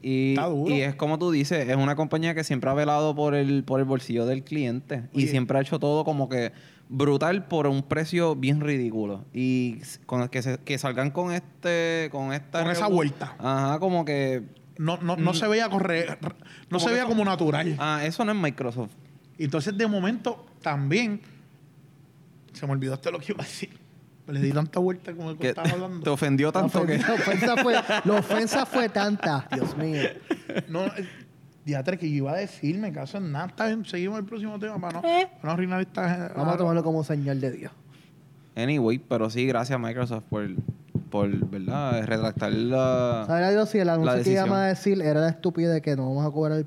Y, 0.00 0.30
Está 0.30 0.46
duro. 0.46 0.72
y 0.72 0.80
es 0.82 0.94
como 0.94 1.18
tú 1.18 1.32
dices, 1.32 1.68
es 1.68 1.76
una 1.76 1.96
compañía 1.96 2.32
que 2.34 2.44
siempre 2.44 2.70
ha 2.70 2.74
velado 2.74 3.16
por 3.16 3.34
el, 3.34 3.64
por 3.64 3.80
el 3.80 3.86
bolsillo 3.86 4.26
del 4.26 4.44
cliente. 4.44 5.04
Y 5.12 5.26
siempre 5.26 5.58
ha 5.58 5.60
hecho 5.60 5.78
todo 5.78 6.04
como 6.04 6.28
que 6.28 6.52
brutal 6.88 7.46
por 7.46 7.66
un 7.66 7.82
precio 7.82 8.34
bien 8.36 8.60
ridículo. 8.60 9.24
Y 9.32 9.78
con 10.06 10.28
que, 10.28 10.42
se- 10.42 10.58
que 10.58 10.78
salgan 10.78 11.10
con 11.10 11.32
este, 11.32 12.08
con 12.12 12.32
esta 12.32 12.62
Con 12.62 12.70
esa 12.70 12.86
vuelta. 12.88 13.34
Ajá, 13.38 13.78
como 13.78 14.04
que. 14.04 14.42
No, 14.78 14.96
no, 14.98 15.16
no 15.16 15.34
se 15.34 15.48
veía 15.48 15.68
correr, 15.68 16.18
no 16.22 16.28
Como 16.68 16.80
se 16.80 16.86
que 16.86 16.92
veía 16.92 17.04
como 17.06 17.24
natural. 17.24 17.74
Ah, 17.78 18.00
eso 18.04 18.24
no 18.24 18.30
es 18.32 18.38
Microsoft. 18.38 18.92
Entonces 19.38 19.76
de 19.76 19.86
momento 19.88 20.46
también 20.62 21.20
se 22.52 22.66
me 22.66 22.72
olvidó 22.72 22.94
hasta 22.94 23.10
lo 23.10 23.18
que 23.18 23.32
iba 23.32 23.42
a 23.42 23.46
decir. 23.46 23.76
Le 24.28 24.40
di 24.40 24.52
tanta 24.52 24.78
vuelta 24.78 25.12
como 25.14 25.30
el 25.30 25.36
que 25.36 25.42
Que 25.42 25.48
estaba 25.48 25.70
hablando. 25.70 26.00
te 26.04 26.10
ofendió 26.10 26.48
La 26.48 26.52
tanto 26.52 26.84
que. 26.86 26.96
ofensa, 26.96 27.08
la 27.08 27.14
ofensa 27.14 27.56
fue, 27.56 27.72
la 28.04 28.12
ofensa 28.18 28.66
fue 28.66 28.88
tanta, 28.88 29.48
Dios 29.52 29.76
mío. 29.76 30.02
No, 30.68 30.82
diatre 31.68 31.98
que 31.98 32.10
yo 32.10 32.16
iba 32.16 32.32
a 32.32 32.36
decir, 32.36 32.78
me 32.78 32.92
caso 32.92 33.18
en 33.18 33.30
nada. 33.30 33.46
Está 33.46 33.66
bien, 33.66 33.84
seguimos 33.84 34.18
el 34.18 34.24
próximo 34.24 34.58
tema 34.58 34.80
para 34.80 34.94
no, 34.94 35.02
para 35.02 35.28
no 35.42 35.50
arruinar 35.50 35.80
esta... 35.82 36.32
Vamos 36.34 36.54
a 36.54 36.56
tomarlo 36.56 36.82
como 36.82 37.04
señal 37.04 37.40
de 37.40 37.52
Dios. 37.52 37.72
Anyway, 38.56 38.98
pero 38.98 39.30
sí, 39.30 39.46
gracias 39.46 39.76
a 39.76 39.78
Microsoft 39.78 40.24
por, 40.28 40.48
por 41.10 41.28
¿verdad? 41.48 42.04
Retractar 42.04 42.52
la. 42.52 43.24
¿Sabes 43.26 43.50
Dios 43.50 43.68
si 43.68 43.78
el 43.78 43.88
anuncio 43.88 44.12
que 44.12 44.18
decisión. 44.18 44.46
iba 44.46 44.64
a 44.64 44.66
decir 44.66 45.00
era 45.00 45.20
la 45.20 45.28
estupidez 45.28 45.72
de 45.74 45.80
que 45.80 45.94
no 45.94 46.08
vamos 46.08 46.26
a 46.26 46.30
cobrar 46.32 46.64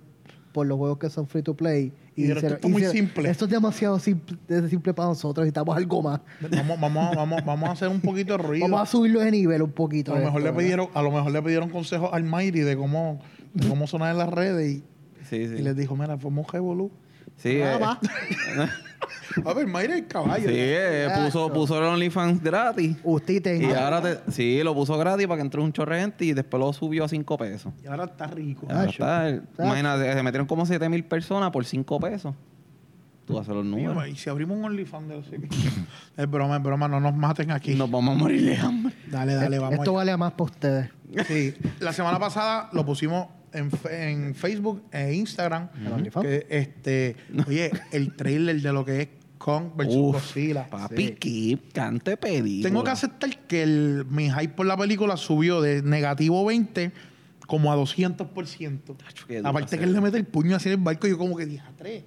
por 0.54 0.68
los 0.68 0.78
juegos 0.78 1.00
que 1.00 1.10
son 1.10 1.28
free 1.28 1.42
to 1.42 1.54
play? 1.54 1.92
Y 2.16 2.32
esto 2.32 2.48
está 2.48 2.68
muy 2.68 2.84
simple. 2.86 3.30
Esto 3.30 3.46
es 3.46 3.52
demasiado 3.52 4.00
simple, 4.00 4.38
es 4.48 4.70
simple 4.70 4.94
para 4.94 5.10
nosotros, 5.10 5.44
necesitamos 5.44 5.76
algo 5.76 6.02
más. 6.02 6.22
Vamos, 6.50 6.80
vamos, 6.80 7.16
vamos, 7.16 7.46
vamos 7.46 7.70
a 7.70 7.72
hacer 7.74 7.90
un 7.90 8.00
poquito 8.00 8.38
de 8.38 8.44
ruido. 8.44 8.64
Vamos 8.70 8.82
a 8.82 8.86
subirlo 8.86 9.20
de 9.20 9.32
nivel 9.32 9.62
un 9.62 9.72
poquito. 9.72 10.14
a, 10.14 10.20
lo 10.20 10.26
mejor 10.26 10.42
esto, 10.42 10.52
le 10.54 10.58
pidieron, 10.58 10.90
a 10.94 11.02
lo 11.02 11.12
mejor 11.12 11.32
le 11.32 11.42
pidieron 11.42 11.70
consejos 11.70 12.10
al 12.14 12.24
Mayri 12.24 12.62
de 12.62 12.78
cómo, 12.78 13.20
de 13.54 13.68
cómo 13.68 13.88
sonar 13.88 14.12
en 14.12 14.18
las 14.18 14.30
redes 14.30 14.78
y, 14.78 14.84
Sí, 15.32 15.48
sí. 15.48 15.56
y 15.60 15.62
les 15.63 15.76
dijo, 15.78 15.96
mira, 15.96 16.17
fuimos 16.17 16.46
un 16.46 16.52
revolú. 16.54 16.91
Sí, 17.38 17.58
Nada 17.60 17.76
eh, 17.78 17.80
más. 17.80 17.98
A 19.46 19.54
ver, 19.54 19.65
Mayri 19.65 19.94
es 19.94 20.02
caballo. 20.04 20.44
sí 20.50 20.54
eh, 20.54 21.08
puso, 21.24 21.54
puso 21.54 21.78
el 21.78 21.86
OnlyFans 21.86 22.44
gratis. 22.44 22.98
Usted 23.02 23.41
te- 23.41 23.58
Y 23.63 23.72
ahora 23.72 24.02
te, 24.02 24.32
sí, 24.32 24.62
lo 24.62 24.74
puso 24.76 24.98
gratis 24.98 25.26
para 25.26 25.38
que 25.38 25.41
entre 25.44 25.62
un 25.62 25.72
chorre 25.72 25.96
de 25.96 26.02
gente 26.02 26.26
y 26.26 26.34
después 26.34 26.60
lo 26.60 26.74
subió 26.74 27.06
a 27.06 27.08
5 27.08 27.38
pesos. 27.38 27.72
Y 27.82 27.88
ahora 27.88 28.04
está 28.06 28.28
rico. 28.28 28.67
Ahora 28.70 28.89
está, 28.89 29.30
el- 29.30 29.41
Tacho. 29.44 29.63
imagínate, 29.63 30.13
se 30.13 30.22
metieron 30.24 30.48
como 30.48 30.65
7 30.65 30.89
mil 30.89 31.06
personas 31.06 31.50
por 31.52 31.63
5 31.63 32.00
pesos. 32.02 32.36
Tú 33.26 33.39
haces 33.39 33.54
los 33.56 33.63
Mira, 33.63 33.94
números. 33.94 34.10
y 34.10 34.17
si 34.17 34.30
abrimos 34.30 34.58
un 34.58 34.65
OnlyFans 34.65 35.08
de 35.08 35.15
los 35.15 35.26
Es 36.17 36.30
broma, 36.30 36.58
es 36.58 36.63
broma, 36.63 36.89
no 36.89 37.00
nos 37.00 37.15
maten 37.15 37.52
aquí. 37.52 37.74
Nos 37.76 37.89
vamos 37.89 38.15
a 38.15 38.20
morir 38.20 38.44
de 38.44 38.58
hambre. 38.58 38.94
Dale, 39.10 39.36
dale, 39.36 39.60
vamos 39.60 39.76
Esto 39.80 39.91
allá. 39.91 39.98
vale 40.12 40.17
más 40.17 40.32
para 40.34 40.44
ustedes. 40.44 40.89
Sí, 41.28 41.54
la 41.80 41.94
semana 41.94 42.20
pasada 42.20 42.70
lo 42.74 42.86
pusimos 42.86 43.28
en, 43.54 43.70
en 43.92 44.36
Facebook 44.36 44.84
e 44.92 45.14
Instagram. 45.14 45.70
¿En 45.86 45.92
OnlyFans? 45.92 46.26
Que, 46.26 46.48
este, 46.50 47.16
oye, 47.48 47.72
el 47.92 48.16
trailer 48.16 48.62
de 48.62 48.74
lo 48.74 48.86
que 48.86 49.02
es 49.02 49.08
Kong 49.38 49.72
versus 49.76 49.96
Uf, 49.96 50.14
Godzilla. 50.16 50.68
Papi, 50.70 51.08
Sí. 51.08 51.16
qué 51.20 51.60
cante 51.74 52.16
película. 52.18 52.70
Tengo 52.70 52.84
que 52.84 52.92
aceptar 52.92 53.38
que 53.48 53.64
el, 53.64 54.06
mi 54.10 54.30
hype 54.30 54.50
por 54.50 54.66
la 54.66 54.78
película 54.78 55.18
subió 55.18 55.62
de 55.62 55.82
negativo 55.82 56.46
20 56.46 56.92
como 57.48 57.72
a 57.72 57.76
200%. 57.76 58.80
Tacho, 58.98 59.26
Aparte 59.44 59.78
que 59.78 59.84
él 59.84 59.94
le 59.94 60.02
mete 60.02 60.18
el 60.18 60.26
puño 60.26 60.56
así 60.56 60.70
en 60.70 60.74
el 60.80 60.82
barco, 60.84 61.08
yo 61.08 61.18
como 61.18 61.36
que 61.36 61.46
dije, 61.46 61.64
a 61.68 61.72
tres. 61.76 62.04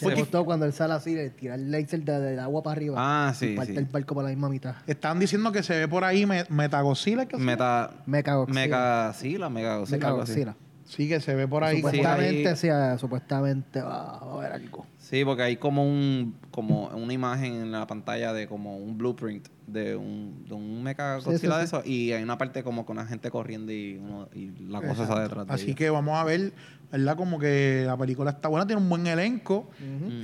Se 0.00 0.06
Porque- 0.06 0.20
costó 0.20 0.44
cuando 0.46 0.64
él 0.64 0.72
sale 0.72 0.94
así, 0.94 1.14
le 1.14 1.28
tira 1.28 1.54
el 1.56 1.70
laser 1.70 2.02
de- 2.02 2.18
del 2.20 2.38
agua 2.40 2.62
para 2.62 2.72
arriba. 2.72 2.94
Ah, 2.98 3.34
sí, 3.34 3.48
Y 3.52 3.54
parte 3.56 3.72
sí. 3.72 3.78
el 3.78 3.84
barco 3.84 4.14
por 4.14 4.24
la 4.24 4.30
misma 4.30 4.48
mitad. 4.48 4.74
Estaban 4.86 5.18
diciendo 5.18 5.52
que 5.52 5.62
se 5.62 5.78
ve 5.78 5.86
por 5.88 6.04
ahí 6.04 6.24
me- 6.24 6.44
Metagodzilla. 6.48 7.26
¿qué 7.26 7.36
se 7.36 7.38
llama? 7.38 7.52
Meta. 7.52 7.90
Mecha 8.06 8.34
Godzilla. 8.34 8.60
Mega. 8.60 9.12
Sí, 9.12 9.36
la 9.36 9.50
Mega 9.50 9.76
Godzilla. 9.76 9.96
Mecha 9.98 10.08
algo 10.08 10.22
así. 10.22 10.44
Sí, 10.86 11.08
que 11.08 11.20
se 11.20 11.34
ve 11.34 11.46
por 11.46 11.62
ahí. 11.64 11.76
Supuestamente, 11.82 12.48
ahí- 12.48 12.56
sí, 12.56 12.68
ah, 12.70 12.96
supuestamente 12.98 13.80
va 13.82 14.16
a 14.16 14.32
haber 14.38 14.52
algo. 14.54 14.86
Sí, 14.98 15.24
porque 15.24 15.42
hay 15.42 15.56
como 15.58 15.84
un 15.84 16.34
como 16.50 16.88
una 16.88 17.12
imagen 17.12 17.54
en 17.54 17.72
la 17.72 17.86
pantalla 17.86 18.32
de 18.32 18.48
como 18.48 18.76
un 18.76 18.98
blueprint 18.98 19.46
de 19.66 19.94
un, 19.94 20.44
de 20.48 20.54
un 20.54 20.82
mecha 20.82 21.20
Sí, 21.20 21.30
de 21.30 21.38
sí. 21.38 21.46
eso 21.62 21.82
y 21.84 22.10
hay 22.12 22.22
una 22.24 22.36
parte 22.38 22.62
como 22.64 22.84
con 22.84 22.96
la 22.96 23.06
gente 23.06 23.30
corriendo 23.30 23.70
y, 23.72 23.96
uno, 24.02 24.28
y 24.34 24.50
la 24.68 24.80
cosa 24.80 24.90
Exacto. 25.04 25.12
está 25.12 25.22
detrás 25.22 25.46
de 25.46 25.54
Así 25.54 25.74
que 25.76 25.90
vamos 25.90 26.18
a 26.18 26.24
ver, 26.24 26.52
¿verdad? 26.90 27.16
Como 27.16 27.38
que 27.38 27.84
la 27.86 27.96
película 27.96 28.30
está 28.32 28.48
buena, 28.48 28.66
tiene 28.66 28.82
un 28.82 28.88
buen 28.88 29.06
elenco. 29.06 29.70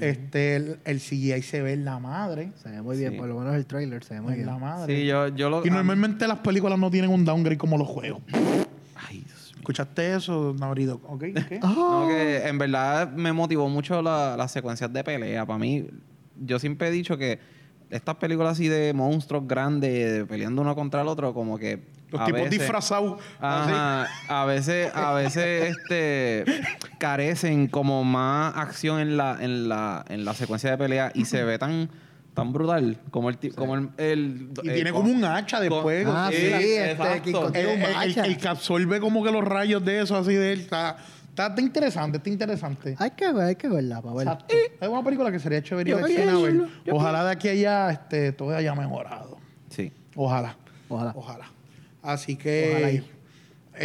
Este, 0.01 0.57
el, 0.57 0.79
el 0.85 0.99
CGI 1.01 1.43
se 1.43 1.63
ve 1.63 1.75
en 1.75 1.85
la 1.85 2.01
madre. 2.01 2.51
Se 2.61 2.71
ve 2.71 2.83
muy 2.83 2.97
bien, 2.97 3.13
Sí. 3.13 3.19
por 3.19 3.29
lo 3.29 3.39
menos 3.39 3.55
el 3.55 3.67
trailer 3.67 4.03
se 4.03 4.15
ve 4.15 4.21
muy 4.21 4.33
en 4.33 4.39
bien. 4.39 4.47
la 4.49 4.59
madre. 4.59 4.97
Sí, 4.97 5.07
yo, 5.07 5.29
yo 5.29 5.49
lo... 5.49 5.65
Y 5.65 5.71
normalmente 5.71 6.27
las 6.27 6.39
películas 6.41 6.77
no 6.79 6.91
tienen 6.91 7.11
un 7.11 7.25
downgrade 7.25 7.57
como 7.59 7.79
los 7.79 7.87
juegos. 7.87 8.21
Ay, 8.97 9.19
Dios 9.25 9.53
mío. 9.53 9.61
¿Escuchaste 9.61 10.15
eso, 10.17 10.57
Nabrido? 10.59 11.01
¿Ok? 11.07 11.21
¿Qué? 11.49 11.61
Ah. 11.63 11.73
No, 11.77 12.09
que 12.09 12.49
en 12.49 12.59
verdad 12.59 13.13
me 13.13 13.33
motivó 13.33 13.69
mucho 13.69 14.03
la- 14.03 14.37
las 14.37 14.51
secuencias 14.51 14.93
de 14.93 15.05
pelea. 15.05 15.47
Para 15.47 15.59
mí, 15.61 15.87
yo 16.41 16.59
siempre 16.59 16.89
he 16.89 16.91
dicho 16.91 17.17
que 17.17 17.39
estas 17.91 18.17
películas 18.17 18.53
así 18.53 18.69
de 18.69 18.93
monstruos 18.93 19.47
grandes 19.47 20.25
peleando 20.27 20.63
uno 20.63 20.75
contra 20.75 21.03
el 21.03 21.09
otro, 21.09 21.33
como 21.35 21.59
que... 21.59 21.95
Los 22.11 22.21
a 22.21 22.25
tipos 22.27 22.43
veces- 22.43 22.59
disfrazados. 22.61 23.21
así. 23.41 23.73
Ajá, 23.73 24.09
a 24.29 24.45
veces, 24.45 24.93
a 24.95 25.13
veces 25.15 25.77
este 25.77 26.45
carecen 26.99 27.67
como 27.67 28.05
más 28.05 28.57
acción 28.57 29.01
en 29.01 29.17
la, 29.17 29.37
en 29.41 29.69
la, 29.69 30.05
en 30.09 30.25
la 30.25 30.35
secuencia 30.35 30.71
de 30.71 30.79
pelea 30.79 31.11
y 31.15 31.25
se 31.25 31.43
ve 31.43 31.59
tan, 31.59 31.91
tan 32.33 32.53
brutal 32.53 32.99
como 33.11 33.29
el 33.29 33.39
ti- 33.39 33.51
como 33.51 33.75
el, 33.75 33.89
el- 33.99 34.51
Y 34.63 34.69
eh, 34.71 34.75
tiene 34.75 34.93
con- 34.93 35.03
como 35.03 35.15
un 35.15 35.25
hacha 35.25 35.61
de 35.61 35.69
con- 35.69 35.83
fuego. 35.83 36.13
Ah, 36.15 36.31
sí. 36.31 36.37
sí, 36.37 36.75
este, 36.75 37.23
que 37.23 37.31
El, 37.31 37.83
el- 37.83 38.19
el 38.25 38.37
que 38.39 38.49
absorbe 38.49 39.01
como 39.01 39.25
que 39.25 39.33
los 39.33 39.45
rayos 39.45 39.85
de 39.85 40.01
eso 40.03 40.17
así 40.17 40.35
de 40.35 40.53
él. 40.53 40.61
Está, 40.61 40.97
está, 41.37 41.47
está 41.49 41.61
interesante, 41.61 42.17
está 42.17 42.31
interesante. 42.31 42.97
Hay 42.99 43.11
que 43.11 43.31
ver, 43.31 43.45
hay 43.45 43.57
que 43.57 43.69
verla 43.69 44.01
para 44.01 44.15
ver. 44.15 44.27
Exacto. 44.27 44.55
Es 44.81 44.89
una 44.89 45.05
película 45.05 45.31
que 45.31 45.39
sería 45.39 45.63
chévere 45.63 45.95
ver. 45.95 46.69
Ojalá 46.91 47.25
de 47.25 47.31
aquí 47.31 47.49
a 47.49 47.53
allá 47.53 47.91
este, 47.91 48.33
todo 48.33 48.57
haya 48.57 48.75
mejorado. 48.75 49.37
Sí. 49.69 49.93
Ojalá. 50.15 50.57
Ojalá. 50.89 51.13
Ojalá. 51.15 51.51
Así 52.03 52.37
que, 52.37 52.73
Ojalá 52.73 53.05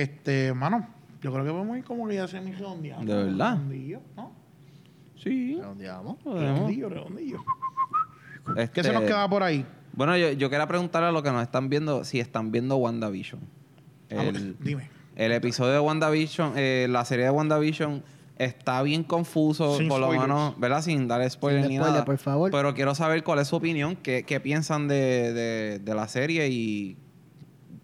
este, 0.01 0.53
mano, 0.53 0.87
yo 1.21 1.33
creo 1.33 1.43
que 1.43 1.51
vamos 1.51 1.75
a 1.75 1.79
ir 1.79 1.83
como 1.83 2.07
que 2.07 2.15
ya 2.15 2.27
se 2.27 2.39
me 2.39 2.53
redondeado. 2.53 3.03
¿De 3.03 3.13
verdad? 3.13 3.55
Redondillo, 3.57 4.01
¿no? 4.15 4.31
Sí. 5.17 5.55
Redondeamos. 5.57 6.23
Redondillo, 6.23 6.89
redondillo. 6.89 7.43
¿Qué 8.55 8.63
Este, 8.63 8.83
se 8.83 8.93
nos 8.93 9.03
queda 9.03 9.27
por 9.29 9.43
ahí? 9.43 9.65
Bueno, 9.93 10.15
yo, 10.17 10.31
yo 10.31 10.49
quería 10.49 10.67
preguntarle 10.67 11.09
a 11.09 11.11
los 11.11 11.21
que 11.21 11.31
nos 11.31 11.41
están 11.41 11.67
viendo 11.69 12.05
si 12.05 12.19
están 12.19 12.51
viendo 12.51 12.77
WandaVision. 12.77 13.41
Ah, 14.11 14.23
El, 14.23 14.57
Dime. 14.59 15.00
El 15.15 15.31
episodio 15.31 15.73
de 15.73 15.79
WandaVision, 15.79 16.53
eh, 16.55 16.87
la 16.89 17.03
serie 17.05 17.25
de 17.25 17.31
WandaVision 17.31 18.03
está 18.37 18.81
bien 18.81 19.03
confuso, 19.03 19.77
Sin 19.77 19.87
por 19.87 19.99
lo 19.99 20.07
spoilers. 20.07 20.27
menos, 20.27 20.59
¿verdad? 20.59 20.81
Sin 20.81 21.07
dar 21.07 21.29
spoilers 21.29 21.63
Sin 21.65 21.69
ni 21.71 21.77
spoiler, 21.77 21.93
nada. 21.93 22.05
por 22.05 22.17
favor. 22.17 22.49
Pero 22.51 22.73
quiero 22.73 22.95
saber 22.95 23.23
cuál 23.23 23.39
es 23.39 23.47
su 23.49 23.55
opinión, 23.57 23.95
qué, 23.97 24.23
qué 24.23 24.39
piensan 24.39 24.87
de, 24.87 25.31
de- 25.33 25.79
de 25.79 25.95
la 25.95 26.07
serie 26.07 26.47
y... 26.49 26.97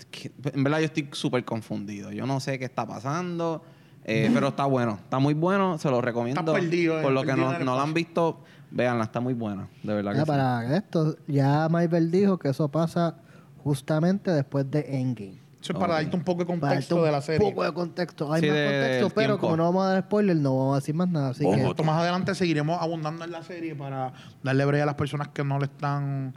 que- 0.09 0.31
en 0.53 0.63
verdad 0.63 0.79
yo 0.79 0.85
estoy 0.85 1.09
súper 1.11 1.43
confundido. 1.45 2.11
Yo 2.11 2.25
no 2.25 2.39
sé 2.39 2.57
qué 2.57 2.65
está 2.65 2.87
pasando, 2.87 3.61
eh, 4.03 4.31
pero 4.33 4.47
está 4.47 4.65
bueno. 4.65 4.97
Está 5.03 5.19
muy 5.19 5.33
bueno, 5.35 5.77
se 5.77 5.91
lo 5.91 6.01
recomiendo. 6.01 6.39
Estás 6.41 6.55
perdido, 6.55 6.99
eh, 6.99 7.03
Por 7.03 7.11
lo 7.11 7.21
que 7.21 7.27
perdido 7.27 7.51
no, 7.51 7.57
el 7.57 7.65
no 7.65 7.75
la 7.75 7.83
han 7.83 7.89
espacio. 7.89 8.05
visto, 8.07 8.39
véanla, 8.71 9.03
está 9.03 9.19
muy 9.19 9.33
buena. 9.35 9.67
De 9.83 9.93
verdad 9.93 10.11
que 10.13 10.17
Ya, 10.19 10.23
sí. 10.23 10.27
para 10.31 10.77
esto, 10.77 11.17
ya 11.27 11.67
Marvel 11.69 12.09
dijo 12.09 12.39
que 12.39 12.49
eso 12.49 12.67
pasa 12.69 13.17
justamente 13.63 14.31
después 14.31 14.69
de 14.71 14.79
Endgame. 14.99 15.45
Eso 15.61 15.73
es 15.73 15.79
para 15.79 15.95
darte 15.95 16.15
un 16.15 16.23
poco 16.23 16.41
de 16.41 16.45
contexto 16.45 17.03
de 17.03 17.11
la 17.11 17.17
un 17.17 17.23
serie. 17.23 17.49
poco 17.49 17.63
de 17.63 17.73
contexto. 17.73 18.31
Hay 18.31 18.41
Sí, 18.41 18.47
más 18.47 18.55
de- 18.55 18.63
contexto, 18.65 19.09
pero 19.09 19.27
tiempo. 19.27 19.41
como 19.41 19.57
no 19.57 19.63
vamos 19.63 19.85
a 19.85 19.89
dar 19.93 20.03
spoiler, 20.03 20.35
no 20.37 20.55
vamos 20.57 20.73
a 20.73 20.79
decir 20.79 20.95
más 20.95 21.09
nada. 21.09 21.29
Así 21.29 21.43
que 21.43 21.63
Esto 21.63 21.83
más 21.83 21.99
adelante 22.01 22.35
seguiremos 22.35 22.79
abundando 22.81 23.25
en 23.25 23.31
la 23.31 23.41
serie 23.43 23.75
para 23.75 24.13
darle 24.43 24.65
breve 24.65 24.83
a 24.83 24.85
las 24.85 24.95
personas 24.95 25.29
que 25.29 25.43
no 25.43 25.57
lo 25.57 25.65
están 25.65 26.33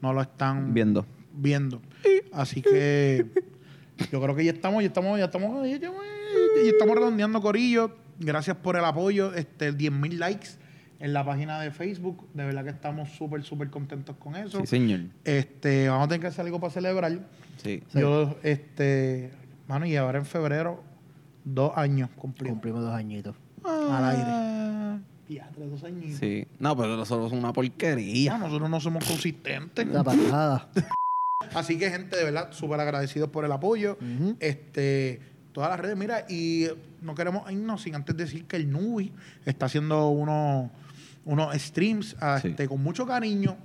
no 0.00 0.12
lo 0.12 0.20
están 0.22 0.74
Viendo. 0.74 1.06
viendo. 1.32 1.80
Así 2.32 2.62
que 2.62 3.26
yo 4.12 4.20
creo 4.22 4.36
que 4.36 4.44
ya 4.44 4.52
estamos, 4.52 4.82
ya 4.82 4.88
estamos, 4.88 5.18
ya 5.18 5.24
estamos, 5.24 5.66
ya 5.68 5.74
estamos, 5.74 6.02
ya 6.62 6.70
estamos 6.70 6.94
redondeando 6.94 7.40
Corillo. 7.40 7.90
Gracias 8.20 8.56
por 8.56 8.76
el 8.76 8.84
apoyo, 8.84 9.32
este 9.34 9.72
10.000 9.72 10.18
likes 10.18 10.48
en 11.00 11.12
la 11.12 11.24
página 11.24 11.60
de 11.60 11.70
Facebook. 11.70 12.26
De 12.34 12.44
verdad 12.44 12.64
que 12.64 12.70
estamos 12.70 13.10
súper, 13.10 13.42
súper 13.42 13.70
contentos 13.70 14.16
con 14.16 14.36
eso. 14.36 14.60
Sí, 14.60 14.66
señor. 14.66 15.00
Este, 15.24 15.88
vamos 15.88 16.06
a 16.06 16.08
tener 16.08 16.20
que 16.20 16.26
hacer 16.28 16.44
algo 16.44 16.60
para 16.60 16.72
celebrar. 16.72 17.12
Sí. 17.62 17.82
Sí. 17.88 18.00
Yo, 18.00 18.36
este, 18.42 19.30
mano, 19.66 19.86
y 19.86 19.96
ahora 19.96 20.18
en 20.18 20.26
febrero, 20.26 20.82
dos 21.44 21.72
años 21.76 22.10
cumplimos. 22.16 22.54
cumplimos 22.54 22.82
dos 22.82 22.94
añitos. 22.94 23.36
Al 23.64 24.04
aire. 24.04 24.48
Tres, 25.54 25.70
dos 25.70 25.84
añitos. 25.84 26.18
Sí. 26.18 26.46
No, 26.58 26.76
pero 26.76 26.96
nosotros 26.96 27.30
somos 27.30 27.44
una 27.44 27.52
porquería. 27.52 28.32
Ya, 28.32 28.38
nosotros 28.38 28.70
no 28.70 28.80
somos 28.80 29.04
consistentes. 29.04 29.86
La 29.88 30.02
pasada. 30.02 30.68
Así 31.54 31.78
que, 31.78 31.90
gente, 31.90 32.16
de 32.16 32.24
verdad, 32.24 32.52
súper 32.52 32.80
agradecidos 32.80 33.30
por 33.30 33.44
el 33.44 33.52
apoyo. 33.52 33.98
Este, 34.40 35.20
todas 35.52 35.70
las 35.70 35.80
redes, 35.80 35.96
mira, 35.96 36.24
y 36.28 36.66
no 37.02 37.14
queremos 37.14 37.50
irnos 37.50 37.82
sin 37.82 37.94
antes 37.94 38.16
decir 38.16 38.46
que 38.46 38.56
el 38.56 38.70
Nubi 38.70 39.12
está 39.44 39.66
haciendo 39.66 40.08
unos, 40.08 40.70
unos 41.28 41.54
streams 41.54 42.16
ah, 42.20 42.38
Sí. 42.40 42.48
este, 42.48 42.66
con 42.66 42.82
mucho 42.82 43.06
cariño, 43.06 43.56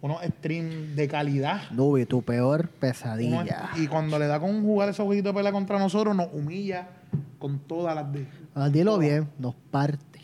unos 0.00 0.22
streams 0.22 0.94
de 0.94 1.08
calidad. 1.08 1.70
Nubi, 1.72 2.06
tu 2.06 2.22
peor 2.22 2.68
pesadilla. 2.68 3.70
y 3.76 3.88
cuando 3.88 4.18
le 4.18 4.26
da 4.26 4.38
con 4.38 4.62
jugar 4.62 4.88
esos 4.88 5.04
jueguitos 5.04 5.34
de 5.34 5.36
pelea 5.38 5.52
contra 5.52 5.78
nosotros, 5.78 6.14
nos 6.14 6.28
humilla 6.32 6.88
con 7.38 7.58
todas 7.58 7.94
las 7.94 8.10
de. 8.12 8.26
Ah, 8.54 8.68
dilo 8.68 8.98
bien, 8.98 9.28
nos 9.38 9.54
parte 9.70 10.20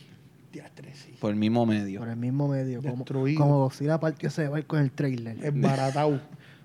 Diastre, 0.52 0.94
sí. 0.94 1.16
Por 1.20 1.30
el 1.30 1.37
mismo 1.37 1.66
medio. 1.66 1.98
por 1.98 2.09
el 2.09 2.16
mismo 2.16 2.46
medio. 2.46 2.80
Como, 2.80 3.04
como 3.04 3.59
Godzilla 3.59 3.98
partió 3.98 4.28
ese 4.28 4.46
barco 4.46 4.76
en 4.76 4.85
el 4.85 4.92
trailer. 4.92 5.44
Es 5.44 5.61
baratao. 5.61 6.20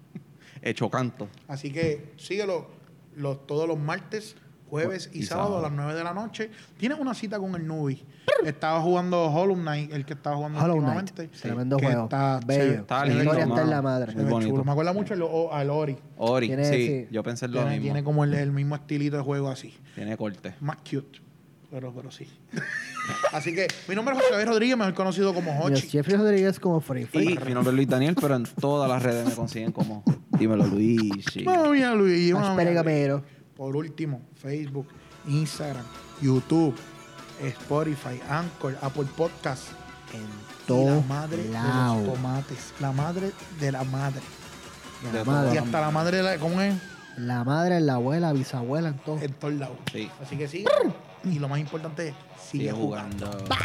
Hecho 0.62 0.92
canto. 0.92 1.28
Así 1.48 1.72
que 1.72 2.14
síguelo 2.18 2.68
los, 3.16 3.48
todos 3.48 3.68
los 3.68 3.80
martes, 3.80 4.36
jueves 4.70 5.10
y, 5.14 5.20
Y 5.20 5.24
sábado, 5.24 5.48
sábado. 5.50 5.66
a 5.66 5.70
las 5.70 5.78
9 5.78 5.96
de 5.96 6.04
la 6.04 6.14
noche. 6.14 6.50
Tienes 6.78 7.00
una 7.00 7.14
cita 7.14 7.40
con 7.40 7.56
el 7.56 7.68
Nubi. 7.68 8.04
Estaba 8.46 8.80
jugando 8.82 9.26
Hollow 9.26 9.56
Knight, 9.56 9.92
el 9.92 10.06
que 10.06 10.14
estaba 10.14 10.38
jugando 10.38 10.60
Hollow 10.60 10.78
Knight. 10.78 11.00
últimamente. 11.10 11.40
Tremendo 11.42 11.78
que 11.78 11.86
juego. 11.88 12.04
Está, 12.06 12.40
Bello. 12.46 12.74
Está 12.82 13.06
La 13.06 13.14
historia 13.14 13.44
está 13.44 13.62
en 13.62 13.70
la 13.70 13.82
madre. 13.82 14.16
Muy 14.16 14.24
bonito. 14.26 14.52
chulo. 14.52 14.64
Me 14.64 14.72
acuerda 14.72 14.94
mucho 14.94 15.14
al, 15.14 15.22
o- 15.24 15.54
al 15.54 15.70
Ori. 15.70 15.98
Ori, 16.18 16.48
sí, 16.48 16.64
sí. 16.74 17.08
Yo 17.12 17.22
pensé 17.24 17.46
en 17.46 17.52
lo 17.52 17.58
Tiene, 17.60 17.72
mismo. 17.76 17.84
tiene 17.86 18.04
como 18.04 18.24
el, 18.24 18.34
el 18.34 18.52
mismo 18.52 18.76
estilito 18.76 19.18
de 19.18 19.24
juego 19.24 19.50
así. 19.50 19.74
Tiene 19.96 20.16
corte. 20.16 20.56
Más 20.62 20.78
cute. 20.78 21.20
Pero, 21.72 21.94
pero 21.94 22.10
sí. 22.12 22.28
así 23.34 23.54
que 23.54 23.68
mi 23.88 23.94
nombre 23.96 24.16
es 24.16 24.22
José 24.22 24.34
David 24.34 24.48
Rodríguez, 24.48 24.78
mejor 24.78 24.94
conocido 24.96 25.34
como 25.34 25.60
Hochi. 25.60 25.88
Jeffrey 25.88 26.18
Rodríguez 26.18 26.60
como 26.60 26.80
Free 26.82 27.02
Y 27.04 27.06
Free. 27.06 27.40
mi 27.46 27.54
nombre 27.54 27.70
es 27.72 27.76
Luis 27.76 27.88
Daniel, 27.88 28.16
pero 28.20 28.36
en 28.36 28.44
todas 28.60 28.90
las 28.90 29.04
redes 29.04 29.28
me 29.28 29.34
consiguen 29.36 29.72
como 29.72 30.04
Dímelo 30.38 30.66
Luis. 30.66 31.00
sí. 31.32 31.44
Mamma 31.44 31.70
mía, 31.70 31.94
Luigi. 31.94 32.34
mamma 32.34 32.48
Hashtag 32.48 32.66
mía, 32.66 32.74
Gamero. 32.76 33.24
Por 33.60 33.76
último, 33.76 34.22
Facebook, 34.36 34.88
Instagram, 35.28 35.84
YouTube, 36.22 36.74
Spotify, 37.42 38.18
Anchor, 38.30 38.78
Apple 38.82 39.04
Podcast. 39.18 39.64
En 40.14 40.26
todo 40.66 40.96
la 40.96 41.02
madre 41.02 41.44
de 41.44 41.50
los 41.52 42.06
tomates. 42.06 42.74
La 42.80 42.94
madre 42.94 43.32
de 43.60 43.72
la 43.74 43.84
madre. 43.84 44.22
De 45.04 45.12
la 45.12 45.26
madre. 45.26 45.56
Y 45.56 45.58
hasta 45.58 45.82
la 45.82 45.92
madre 45.92 46.18
de 46.18 46.24
la... 46.24 46.38
¿Cómo 46.38 46.62
es? 46.62 46.74
La 47.18 47.44
madre, 47.44 47.82
la 47.82 47.96
abuela, 47.96 48.32
bisabuela, 48.32 48.88
en 48.88 48.98
todo. 49.00 49.20
En 49.20 49.34
todos 49.34 49.54
lados. 49.56 49.78
Sí. 49.92 50.10
Así 50.22 50.38
que 50.38 50.48
sigue. 50.48 50.66
Y 51.26 51.40
lo 51.40 51.50
más 51.50 51.60
importante 51.60 52.08
es, 52.08 52.16
sigue, 52.42 52.70
Sigue 52.70 52.72
jugando. 52.72 53.26
jugando. 53.26 53.56